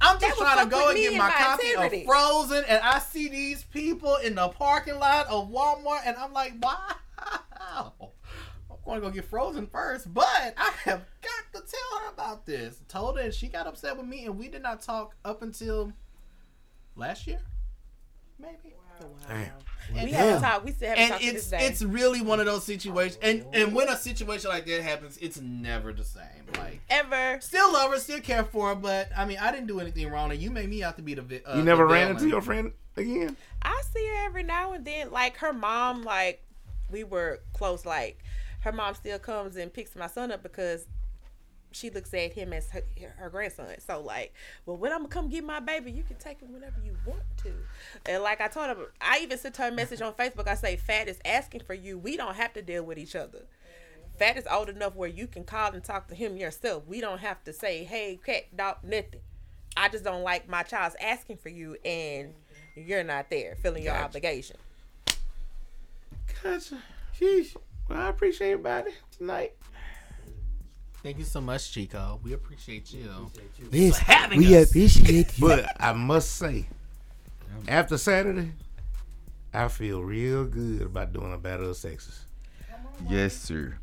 [0.00, 2.00] I'm just trying to go and get my my copy integrity.
[2.02, 6.32] of Frozen, and I see these people in the parking lot of Walmart, and I'm
[6.32, 7.92] like, wow.
[8.70, 12.46] I'm going to go get Frozen first, but I have got to tell her about
[12.46, 12.80] this.
[12.88, 15.92] Told her, and she got upset with me, and we did not talk up until
[16.96, 17.40] last year,
[18.38, 18.77] maybe.
[19.92, 20.64] We haven't talked.
[20.66, 21.66] We still haven't and talked to it's this day.
[21.66, 25.40] it's really one of those situations, and and when a situation like that happens, it's
[25.40, 26.22] never the same.
[26.58, 27.40] Like ever.
[27.40, 30.30] Still love her, still care for her, but I mean, I didn't do anything wrong,
[30.30, 31.22] and you made me out to be the.
[31.22, 32.16] vi- Uh, You never the ran villain.
[32.18, 33.34] into your friend again?
[33.62, 35.10] I see her every now and then.
[35.10, 36.44] Like her mom, like
[36.90, 37.86] we were close.
[37.86, 38.18] Like
[38.60, 40.86] her mom still comes and picks my son up because
[41.70, 42.82] she looks at him as her,
[43.16, 43.68] her grandson.
[43.86, 44.34] So like,
[44.66, 47.22] well, when I'm gonna come get my baby, you can take him whenever you want
[47.42, 47.52] to.
[48.06, 50.48] And like I told him, I even sent her a message on Facebook.
[50.48, 51.98] I say, Fat is asking for you.
[51.98, 53.40] We don't have to deal with each other.
[54.18, 56.82] Fat is old enough where you can call and talk to him yourself.
[56.88, 59.20] We don't have to say, hey, cat, dog, nothing.
[59.76, 62.34] I just don't like my child's asking for you and
[62.74, 64.56] you're not there, feeling your obligation.
[66.42, 66.78] Gotcha.
[67.18, 67.54] Sheesh.
[67.88, 69.52] Well, I appreciate everybody tonight.
[71.02, 72.20] Thank you so much, Chico.
[72.24, 73.30] We appreciate you.
[73.70, 74.68] Yes, for having we us.
[74.70, 75.46] appreciate you.
[75.48, 76.66] But I must say,
[77.68, 78.52] after Saturday,
[79.54, 82.24] I feel real good about doing a battle of sexes.
[83.08, 83.74] Yes, sir.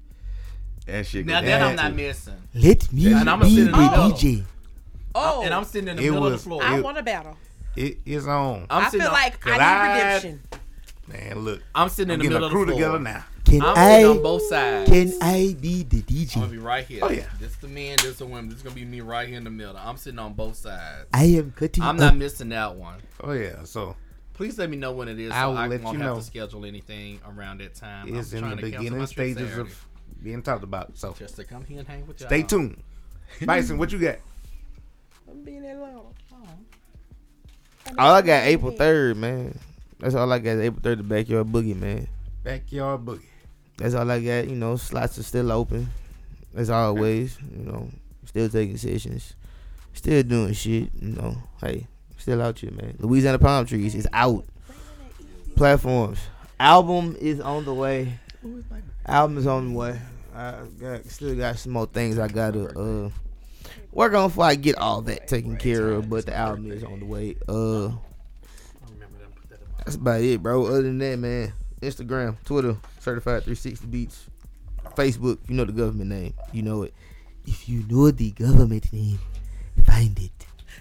[0.85, 1.25] That shit.
[1.25, 2.33] Now go that I'm not missing.
[2.53, 4.11] Let me and I'm be sitting in the the middle.
[4.11, 4.43] DJ.
[5.15, 6.61] Oh, and I'm sitting in the It middle of the floor.
[6.61, 7.37] I it- want a battle.
[7.77, 8.67] It is on.
[8.69, 10.41] I'm I sitting feel on- like I need redemption.
[11.07, 11.61] Man, look.
[11.73, 12.97] I'm sitting in I'm the getting middle a of crew the floor.
[12.97, 13.25] together now.
[13.45, 14.03] Can I'm I?
[14.05, 14.89] on both sides.
[14.89, 16.35] Can I be the DJ?
[16.37, 16.99] I'm gonna be right here.
[17.03, 17.25] Oh, yeah.
[17.39, 18.49] This is the men, this is the women.
[18.49, 19.77] This is gonna be me right here in the middle.
[19.77, 21.05] I'm sitting on both sides.
[21.13, 21.99] I am cutting I'm up.
[21.99, 23.01] not missing that one.
[23.23, 23.63] Oh yeah.
[23.65, 23.95] So
[24.33, 25.31] Please let me know when it is.
[25.31, 26.19] I so I let won't you have know.
[26.19, 28.13] to schedule anything around that time.
[28.13, 29.61] it's I'm in the to beginning stages Saturday.
[29.61, 29.85] of
[30.23, 30.97] being talked about.
[30.97, 32.27] So just to come here and hang with y'all.
[32.29, 32.81] stay tuned.
[33.45, 34.17] Bison, what you got?
[35.29, 36.07] I'm being that loud.
[37.97, 39.57] All I got April third, man.
[39.99, 40.57] That's all I got.
[40.57, 42.07] April third, the backyard boogie, man.
[42.43, 43.25] Backyard boogie.
[43.77, 44.47] That's all I got.
[44.47, 45.89] You know, slots are still open.
[46.55, 47.89] As always, you know,
[48.25, 49.35] still taking sessions,
[49.93, 50.89] still doing shit.
[51.01, 52.95] You know, hey, still out here, man.
[52.99, 54.45] Louisiana Palm Trees is out.
[55.55, 56.19] Platforms.
[56.59, 58.19] Album is on the way.
[59.05, 59.99] Album is on the way.
[60.33, 63.09] I got still got some more things I gotta uh
[63.91, 66.09] work on before I get all that taken care of.
[66.09, 67.35] But the album is on the way.
[67.47, 67.91] Uh,
[69.85, 70.65] that's about it, bro.
[70.65, 74.25] Other than that, man, Instagram, Twitter, Certified 360 Beats,
[74.95, 75.37] Facebook.
[75.47, 76.33] You know the government name.
[76.51, 76.93] You know it.
[77.45, 79.19] If you know the government name,
[79.85, 80.31] find it.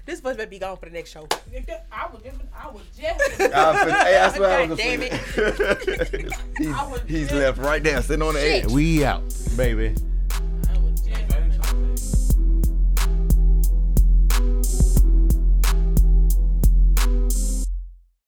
[0.06, 1.26] This supposed to be gone for the next show.
[1.92, 3.40] I was just, I was just.
[3.54, 6.32] I was finna- hey, that's what I was damn gonna it.
[6.58, 7.04] say.
[7.08, 8.66] he's, he's left right there, sitting on the edge.
[8.66, 9.22] We out,
[9.56, 9.94] baby.